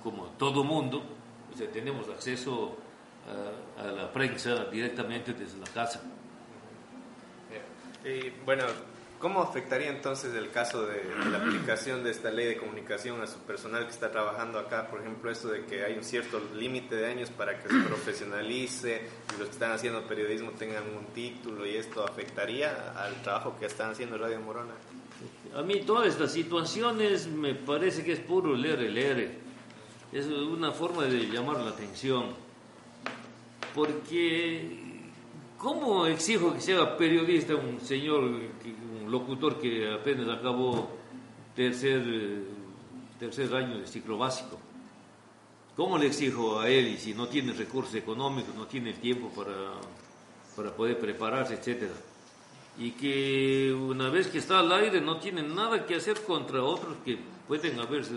como 0.00 0.26
todo 0.38 0.62
mundo, 0.62 1.02
pues, 1.48 1.72
tenemos 1.72 2.08
acceso 2.08 2.76
a, 3.78 3.84
la 3.84 4.12
prensa 4.12 4.66
directamente 4.66 5.32
desde 5.32 5.58
la 5.58 5.66
casa. 5.66 6.02
Y, 8.04 8.30
bueno, 8.44 8.64
¿Cómo 9.22 9.40
afectaría 9.40 9.88
entonces 9.88 10.34
el 10.34 10.50
caso 10.50 10.84
de, 10.84 11.00
la 11.30 11.38
aplicación 11.38 12.02
de 12.02 12.10
esta 12.10 12.32
ley 12.32 12.44
de 12.44 12.56
comunicación 12.56 13.22
a 13.22 13.28
su 13.28 13.38
personal 13.38 13.84
que 13.84 13.92
está 13.92 14.10
trabajando 14.10 14.58
acá? 14.58 14.88
Por 14.88 15.00
ejemplo, 15.00 15.30
esto 15.30 15.46
de 15.46 15.64
que 15.64 15.84
hay 15.84 15.96
un 15.96 16.02
cierto 16.02 16.42
límite 16.56 16.96
de 16.96 17.06
años 17.06 17.30
para 17.30 17.56
que 17.56 17.68
se 17.68 17.80
profesionalice 17.86 19.02
y 19.32 19.38
los 19.38 19.46
que 19.46 19.52
están 19.52 19.70
haciendo 19.70 20.02
periodismo 20.08 20.50
tengan 20.58 20.82
un 20.98 21.04
título 21.14 21.64
y 21.64 21.76
esto 21.76 22.04
afectaría 22.04 22.94
al 22.96 23.14
trabajo 23.22 23.56
que 23.60 23.66
están 23.66 23.92
haciendo 23.92 24.18
Radio 24.18 24.40
Morona. 24.40 24.74
A 25.54 25.62
mí 25.62 25.82
todas 25.86 26.08
estas 26.08 26.32
situaciones 26.32 27.28
me 27.28 27.54
parece 27.54 28.02
que 28.02 28.14
es 28.14 28.20
puro 28.20 28.56
leer, 28.56 28.80
leer. 28.80 29.38
Es 30.12 30.26
una 30.26 30.72
forma 30.72 31.04
de 31.04 31.28
llamar 31.28 31.60
la 31.60 31.70
atención. 31.70 32.34
Porque 33.72 34.91
¿Cómo 35.62 36.06
exijo 36.06 36.52
que 36.52 36.60
sea 36.60 36.96
periodista 36.96 37.54
un 37.54 37.80
señor, 37.80 38.24
un 38.24 39.08
locutor 39.08 39.60
que 39.60 39.94
apenas 39.94 40.28
acabó 40.28 40.90
tercer, 41.54 42.02
tercer 43.16 43.54
año 43.54 43.78
de 43.78 43.86
ciclo 43.86 44.18
básico? 44.18 44.58
¿Cómo 45.76 45.98
le 45.98 46.08
exijo 46.08 46.58
a 46.58 46.68
él 46.68 46.88
y 46.88 46.96
si 46.98 47.14
no 47.14 47.28
tiene 47.28 47.52
recursos 47.52 47.94
económicos, 47.94 48.56
no 48.56 48.66
tiene 48.66 48.94
tiempo 48.94 49.28
para, 49.28 49.74
para 50.56 50.74
poder 50.74 50.98
prepararse, 50.98 51.54
etcétera? 51.54 51.94
Y 52.76 52.90
que 52.90 53.72
una 53.72 54.10
vez 54.10 54.26
que 54.26 54.38
está 54.38 54.58
al 54.58 54.72
aire 54.72 55.00
no 55.00 55.18
tiene 55.18 55.44
nada 55.44 55.86
que 55.86 55.94
hacer 55.94 56.22
contra 56.22 56.60
otros 56.60 56.96
que 57.04 57.16
pueden 57.46 57.78
haberse, 57.78 58.14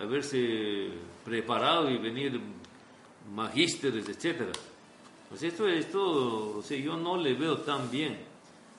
haberse 0.00 0.88
preparado 1.26 1.90
y 1.90 1.98
venir 1.98 2.40
magísteres, 3.34 4.08
etcétera. 4.08 4.52
Pues 5.28 5.42
esto, 5.42 5.68
esto, 5.68 6.58
o 6.58 6.62
sea, 6.62 6.78
yo 6.78 6.96
no 6.96 7.16
le 7.16 7.34
veo 7.34 7.58
tan 7.58 7.90
bien. 7.90 8.18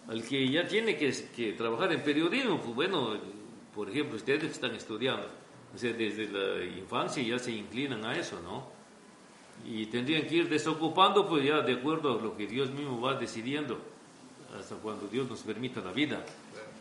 Al 0.07 0.23
que 0.23 0.49
ya 0.49 0.67
tiene 0.67 0.97
que, 0.97 1.13
que 1.35 1.53
trabajar 1.53 1.91
en 1.93 2.03
periodismo, 2.03 2.59
pues 2.59 2.73
bueno, 2.73 3.15
por 3.75 3.89
ejemplo, 3.89 4.15
ustedes 4.15 4.51
están 4.51 4.73
estudiando, 4.73 5.27
o 5.73 5.77
sea, 5.77 5.93
desde 5.93 6.27
la 6.27 6.65
infancia 6.65 7.21
ya 7.21 7.38
se 7.38 7.51
inclinan 7.51 8.03
a 8.03 8.17
eso, 8.17 8.39
¿no? 8.41 8.67
Y 9.65 9.85
tendrían 9.85 10.25
que 10.25 10.35
ir 10.35 10.49
desocupando, 10.49 11.27
pues 11.27 11.45
ya 11.45 11.62
de 11.62 11.73
acuerdo 11.73 12.17
a 12.17 12.21
lo 12.21 12.35
que 12.35 12.47
Dios 12.47 12.71
mismo 12.71 12.99
va 12.99 13.13
decidiendo, 13.13 13.79
hasta 14.57 14.75
cuando 14.75 15.07
Dios 15.07 15.29
nos 15.29 15.41
permita 15.41 15.81
la 15.81 15.91
vida, 15.91 16.25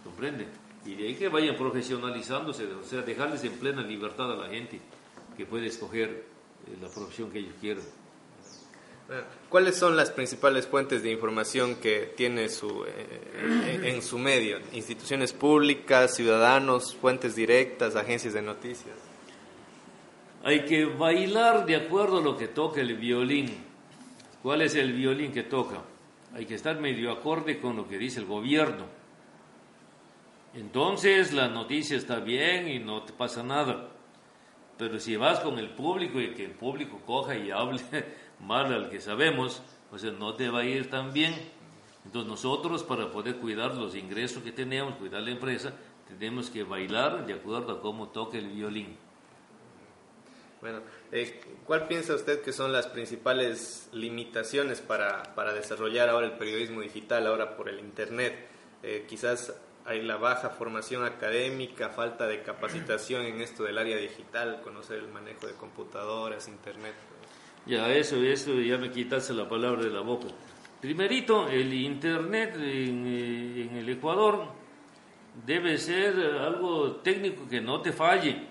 ¿comprende? 0.02 0.46
Y 0.87 0.94
de 0.94 1.09
ahí 1.09 1.14
que 1.16 1.28
vayan 1.28 1.57
profesionalizándose, 1.57 2.64
o 2.66 2.85
sea, 2.85 3.02
dejarles 3.02 3.44
en 3.44 3.52
plena 3.59 3.83
libertad 3.83 4.33
a 4.33 4.37
la 4.37 4.48
gente 4.48 4.81
que 5.37 5.44
puede 5.44 5.66
escoger 5.66 6.09
eh, 6.09 6.76
la 6.81 6.88
profesión 6.88 7.31
que 7.31 7.40
ellos 7.40 7.54
quieran. 7.61 7.85
¿Cuáles 9.49 9.77
son 9.77 9.97
las 9.97 10.11
principales 10.11 10.66
fuentes 10.66 11.03
de 11.03 11.11
información 11.11 11.77
que 11.77 12.12
tiene 12.14 12.51
su, 12.51 12.85
eh, 12.85 13.81
en, 13.83 14.03
su 14.03 14.18
medio? 14.18 14.59
Instituciones 14.73 15.33
públicas, 15.33 16.14
ciudadanos, 16.14 16.94
fuentes 16.94 17.35
directas, 17.35 17.97
agencias 17.97 18.35
de 18.35 18.42
noticias. 18.42 18.97
Hay 20.44 20.66
que 20.66 20.85
bailar 20.85 21.64
de 21.64 21.77
acuerdo 21.77 22.18
a 22.18 22.21
lo 22.23 22.37
que 22.37 22.49
toca 22.49 22.83
el 22.83 22.97
violín. 22.97 23.57
¿Cuál 24.42 24.61
es 24.61 24.75
el 24.75 24.92
violín 24.92 25.33
que 25.33 25.42
toca? 25.42 25.83
Hay 26.35 26.44
que 26.44 26.55
estar 26.55 26.79
medio 26.79 27.11
acorde 27.11 27.61
con 27.61 27.77
lo 27.77 27.88
que 27.88 27.97
dice 27.97 28.21
el 28.21 28.27
gobierno. 28.27 28.85
Entonces 30.53 31.33
la 31.33 31.49
noticia 31.49 31.97
está 31.97 32.21
bien 32.21 32.68
y 32.68 32.79
no 32.79 33.03
te 33.05 33.14
pasa 33.14 33.42
nada. 33.42 33.88
Pero 34.77 35.01
si 35.01 35.16
vas 35.16 35.40
con 35.40 35.59
el 35.59 35.71
público 35.71 36.21
y 36.21 36.35
que 36.35 36.44
el 36.44 36.53
público 36.53 37.01
coja 37.07 37.35
y 37.37 37.51
hable 37.51 37.81
mal 38.40 38.72
al 38.72 38.90
que 38.90 39.01
sabemos, 39.01 39.62
o 39.90 39.98
sea, 39.98 40.12
no 40.12 40.35
te 40.35 40.48
va 40.51 40.61
a 40.61 40.64
ir 40.64 40.90
tan 40.90 41.12
bien. 41.12 41.35
Entonces 42.05 42.29
nosotros 42.29 42.83
para 42.83 43.11
poder 43.11 43.37
cuidar 43.37 43.74
los 43.74 43.94
ingresos 43.94 44.42
que 44.42 44.53
tenemos, 44.53 44.94
cuidar 44.96 45.22
la 45.22 45.31
empresa, 45.31 45.72
tenemos 46.09 46.48
que 46.51 46.64
bailar 46.64 47.27
de 47.27 47.35
acuerdo 47.35 47.72
a 47.72 47.81
cómo 47.81 48.09
toca 48.09 48.38
el 48.38 48.48
violín. 48.48 48.96
Bueno, 50.61 50.81
eh, 51.12 51.40
¿cuál 51.64 51.87
piensa 51.87 52.14
usted 52.14 52.42
que 52.42 52.53
son 52.53 52.72
las 52.72 52.88
principales 52.88 53.88
limitaciones 53.92 54.81
para, 54.81 55.22
para 55.35 55.53
desarrollar 55.53 56.09
ahora 56.09 56.27
el 56.27 56.33
periodismo 56.33 56.81
digital, 56.81 57.27
ahora 57.27 57.57
por 57.57 57.68
el 57.68 57.79
Internet? 57.79 58.35
Eh, 58.83 59.07
quizás 59.09 59.55
hay 59.85 60.03
la 60.03 60.16
baja 60.16 60.51
formación 60.51 61.05
académica, 61.05 61.90
falta 61.90 62.27
de 62.27 62.42
capacitación 62.42 63.22
en 63.22 63.40
esto 63.40 63.64
del 63.64 63.79
área 63.79 63.96
digital, 63.96 64.61
conocer 64.62 64.98
el 64.98 65.09
manejo 65.09 65.46
de 65.46 65.55
computadoras, 65.55 66.48
Internet. 66.48 66.94
Ya, 67.68 67.92
eso, 67.92 68.16
eso, 68.16 68.54
ya 68.54 68.78
me 68.78 68.90
quitaste 68.90 69.35
la 69.35 69.46
palabra 69.46 69.83
de 69.83 69.90
la 69.90 70.00
boca. 70.00 70.28
Primerito, 70.81 71.48
el 71.48 71.74
Internet 71.74 72.54
en, 72.54 73.07
eh, 73.07 73.68
en, 73.68 73.76
el 73.76 73.88
Ecuador 73.90 74.46
debe 75.44 75.76
ser 75.76 76.18
algo 76.40 76.92
técnico 77.02 77.46
que 77.46 77.61
no 77.61 77.83
te 77.83 77.92
falle. 77.92 78.48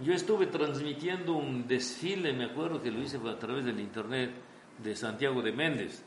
Yo 0.00 0.12
estuve 0.12 0.46
transmitiendo 0.46 1.34
un 1.34 1.68
desfile, 1.68 2.32
me 2.32 2.46
acuerdo 2.46 2.82
que 2.82 2.90
lo 2.90 3.00
hice 3.00 3.16
a 3.18 3.38
través 3.38 3.64
del 3.64 3.78
Internet 3.78 4.32
de 4.78 4.96
Santiago 4.96 5.40
de 5.40 5.52
Méndez. 5.52 6.02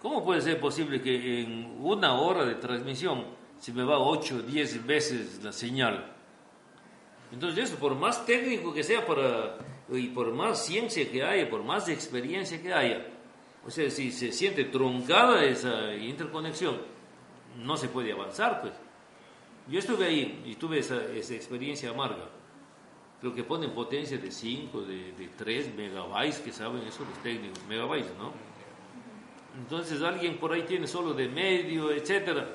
¿Cómo 0.00 0.24
puede 0.24 0.40
ser 0.40 0.58
posible 0.58 1.02
que 1.02 1.42
en 1.42 1.76
una 1.82 2.14
hora 2.14 2.46
de 2.46 2.54
transmisión 2.54 3.26
se 3.58 3.74
me 3.74 3.84
va 3.84 3.98
8 3.98 4.36
o 4.36 4.42
10 4.42 4.86
veces 4.86 5.44
la 5.44 5.52
señal? 5.52 6.14
Entonces 7.30 7.68
eso, 7.68 7.78
por 7.78 7.94
más 7.94 8.24
técnico 8.24 8.72
que 8.72 8.82
sea 8.82 9.04
para 9.04 9.58
y 9.90 10.08
por 10.08 10.32
más 10.32 10.64
ciencia 10.64 11.10
que 11.10 11.22
haya, 11.22 11.48
por 11.48 11.62
más 11.62 11.88
experiencia 11.88 12.60
que 12.60 12.72
haya, 12.72 13.06
o 13.66 13.70
sea, 13.70 13.90
si 13.90 14.12
se 14.12 14.32
siente 14.32 14.64
truncada 14.64 15.44
esa 15.44 15.94
interconexión, 15.94 16.80
no 17.58 17.76
se 17.76 17.88
puede 17.88 18.12
avanzar, 18.12 18.60
pues. 18.60 18.74
Yo 19.68 19.80
estuve 19.80 20.06
ahí 20.06 20.42
y 20.46 20.54
tuve 20.54 20.78
esa, 20.78 21.02
esa 21.06 21.34
experiencia 21.34 21.90
amarga. 21.90 22.28
Creo 23.20 23.34
que 23.34 23.42
ponen 23.42 23.72
potencia 23.72 24.18
de 24.18 24.30
5, 24.30 24.82
de, 24.82 25.12
de 25.12 25.28
3 25.36 25.74
megabytes, 25.74 26.38
que 26.38 26.52
saben 26.52 26.82
eso 26.82 27.04
los 27.04 27.20
técnicos, 27.22 27.58
megabytes, 27.68 28.14
¿no? 28.16 28.32
Entonces 29.58 30.02
alguien 30.02 30.38
por 30.38 30.52
ahí 30.52 30.62
tiene 30.62 30.86
solo 30.86 31.14
de 31.14 31.28
medio, 31.28 31.90
etcétera. 31.90 32.46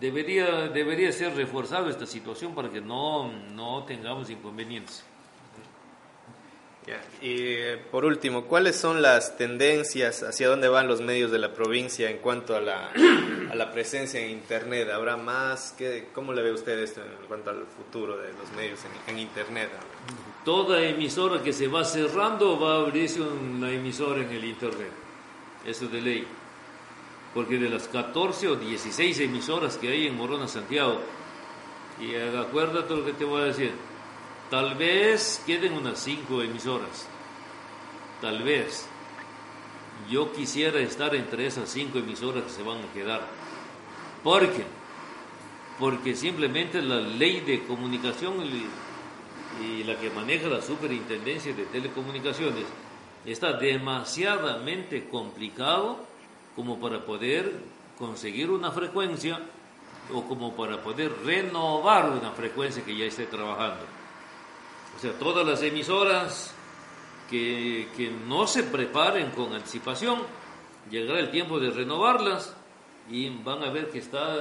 Debería, 0.00 0.68
debería 0.68 1.12
ser 1.12 1.36
reforzado 1.36 1.90
esta 1.90 2.06
situación 2.06 2.54
para 2.54 2.70
que 2.70 2.80
no, 2.80 3.30
no 3.52 3.84
tengamos 3.84 4.30
inconvenientes. 4.30 5.04
Y 7.22 7.76
por 7.90 8.04
último, 8.04 8.44
¿cuáles 8.46 8.76
son 8.76 9.02
las 9.02 9.36
tendencias, 9.36 10.22
hacia 10.22 10.48
dónde 10.48 10.68
van 10.68 10.88
los 10.88 11.00
medios 11.00 11.30
de 11.30 11.38
la 11.38 11.52
provincia 11.52 12.10
en 12.10 12.18
cuanto 12.18 12.56
a 12.56 12.60
la, 12.60 12.90
a 13.50 13.54
la 13.54 13.70
presencia 13.70 14.20
en 14.20 14.30
Internet? 14.30 14.88
¿Habrá 14.90 15.16
más? 15.16 15.74
¿Qué, 15.76 16.08
¿Cómo 16.14 16.32
le 16.32 16.42
ve 16.42 16.52
usted 16.52 16.78
esto 16.78 17.02
en 17.02 17.26
cuanto 17.28 17.50
al 17.50 17.66
futuro 17.66 18.16
de 18.16 18.32
los 18.32 18.50
medios 18.56 18.80
en, 19.06 19.14
en 19.14 19.20
Internet? 19.20 19.70
Toda 20.44 20.82
emisora 20.82 21.42
que 21.42 21.52
se 21.52 21.68
va 21.68 21.84
cerrando 21.84 22.58
va 22.58 22.76
a 22.76 22.80
abrirse 22.80 23.20
una 23.20 23.70
emisora 23.70 24.22
en 24.22 24.30
el 24.30 24.44
Internet. 24.44 24.90
Eso 25.64 25.84
es 25.84 25.92
de 25.92 26.00
ley. 26.00 26.26
Porque 27.34 27.58
de 27.58 27.68
las 27.68 27.86
14 27.88 28.48
o 28.48 28.56
16 28.56 29.20
emisoras 29.20 29.76
que 29.76 29.88
hay 29.88 30.06
en 30.06 30.16
Morona, 30.16 30.48
Santiago, 30.48 31.00
y 32.00 32.16
acuérdate 32.16 32.96
lo 32.96 33.04
que 33.04 33.12
te 33.12 33.24
voy 33.24 33.42
a 33.42 33.44
decir, 33.44 33.72
Tal 34.50 34.74
vez 34.74 35.40
queden 35.46 35.74
unas 35.74 36.00
cinco 36.00 36.42
emisoras. 36.42 37.06
Tal 38.20 38.42
vez. 38.42 38.84
Yo 40.10 40.32
quisiera 40.32 40.80
estar 40.80 41.14
entre 41.14 41.46
esas 41.46 41.68
cinco 41.68 41.98
emisoras 41.98 42.42
que 42.42 42.50
se 42.50 42.62
van 42.64 42.78
a 42.78 42.92
quedar. 42.92 43.20
¿Por 44.24 44.50
qué? 44.50 44.64
Porque 45.78 46.16
simplemente 46.16 46.82
la 46.82 46.96
ley 46.96 47.40
de 47.42 47.62
comunicación 47.62 48.44
y 49.62 49.84
la 49.84 49.96
que 50.00 50.10
maneja 50.10 50.48
la 50.48 50.62
superintendencia 50.62 51.54
de 51.54 51.66
telecomunicaciones 51.66 52.64
está 53.24 53.52
demasiadamente 53.52 55.08
complicado 55.08 56.00
como 56.56 56.80
para 56.80 57.06
poder 57.06 57.52
conseguir 57.98 58.50
una 58.50 58.72
frecuencia 58.72 59.38
o 60.12 60.22
como 60.24 60.56
para 60.56 60.82
poder 60.82 61.12
renovar 61.24 62.10
una 62.10 62.32
frecuencia 62.32 62.84
que 62.84 62.96
ya 62.96 63.04
esté 63.04 63.26
trabajando. 63.26 63.99
O 64.96 65.00
sea, 65.00 65.12
todas 65.18 65.46
las 65.46 65.62
emisoras 65.62 66.54
que, 67.28 67.88
que 67.96 68.10
no 68.10 68.46
se 68.46 68.64
preparen 68.64 69.30
con 69.30 69.52
anticipación, 69.52 70.20
llegará 70.90 71.20
el 71.20 71.30
tiempo 71.30 71.58
de 71.58 71.70
renovarlas 71.70 72.54
y 73.10 73.28
van 73.28 73.62
a 73.62 73.70
ver 73.70 73.90
que 73.90 73.98
está 73.98 74.36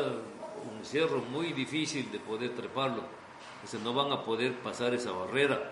un 0.78 0.86
cerro 0.86 1.22
muy 1.22 1.54
difícil 1.54 2.12
de 2.12 2.20
poder 2.20 2.56
treparlo. 2.56 3.04
Entonces 3.56 3.82
no 3.82 3.94
van 3.94 4.12
a 4.12 4.24
poder 4.24 4.54
pasar 4.56 4.94
esa 4.94 5.12
barrera 5.12 5.72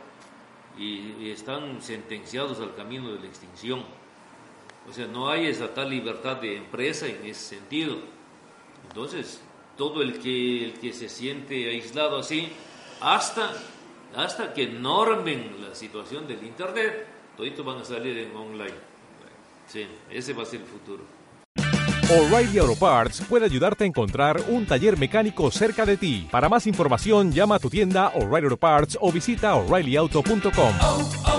y, 0.78 1.30
están 1.32 1.82
sentenciados 1.82 2.60
al 2.60 2.76
camino 2.76 3.12
de 3.12 3.20
la 3.20 3.28
extinción. 3.28 3.84
O 4.90 4.94
sea, 4.94 5.08
no 5.08 5.30
hay 5.30 5.48
esa 5.48 5.74
tal 5.74 5.90
libertad 5.90 6.38
de 6.38 6.58
empresa 6.58 7.08
en 7.08 7.26
ese 7.26 7.58
sentido. 7.58 7.98
Entonces, 8.88 9.42
todo 9.76 10.02
el 10.02 10.20
que, 10.20 10.64
el 10.64 10.74
que 10.74 10.94
se 10.94 11.10
siente 11.10 11.70
aislado 11.70 12.20
así, 12.20 12.50
hasta, 13.02 13.52
hasta 14.16 14.54
que 14.54 14.68
normen 14.68 15.56
la 15.62 15.76
situación 15.76 16.28
del 16.28 16.44
Internet, 16.44 17.08
toditos 17.36 17.66
van 17.66 17.80
a 17.80 17.86
salir 17.86 18.18
en 18.18 18.36
online. 18.36 18.74
Sí, 19.68 19.86
ese 20.10 20.34
va 20.34 20.44
a 20.44 20.46
ser 20.46 20.62
el 20.62 20.68
futuro. 20.68 21.04
O'Reilly 22.10 22.60
Auto 22.60 22.76
Parts 22.80 23.22
puede 23.28 23.44
ayudarte 23.44 23.84
a 23.84 23.88
encontrar 23.88 24.42
un 24.48 24.66
taller 24.66 24.98
mecánico 24.98 25.52
cerca 25.52 25.86
de 25.86 25.98
ti. 25.98 26.26
Para 26.32 26.48
más 26.48 26.66
información, 26.66 27.34
llama 27.34 27.56
a 27.56 27.60
tu 27.60 27.70
tienda 27.70 28.14
O'Reilly 28.16 28.46
Auto 28.46 28.58
Parts 28.58 28.98
o 29.02 29.12
visita 29.12 29.56
oreillyauto.com. 29.56 31.37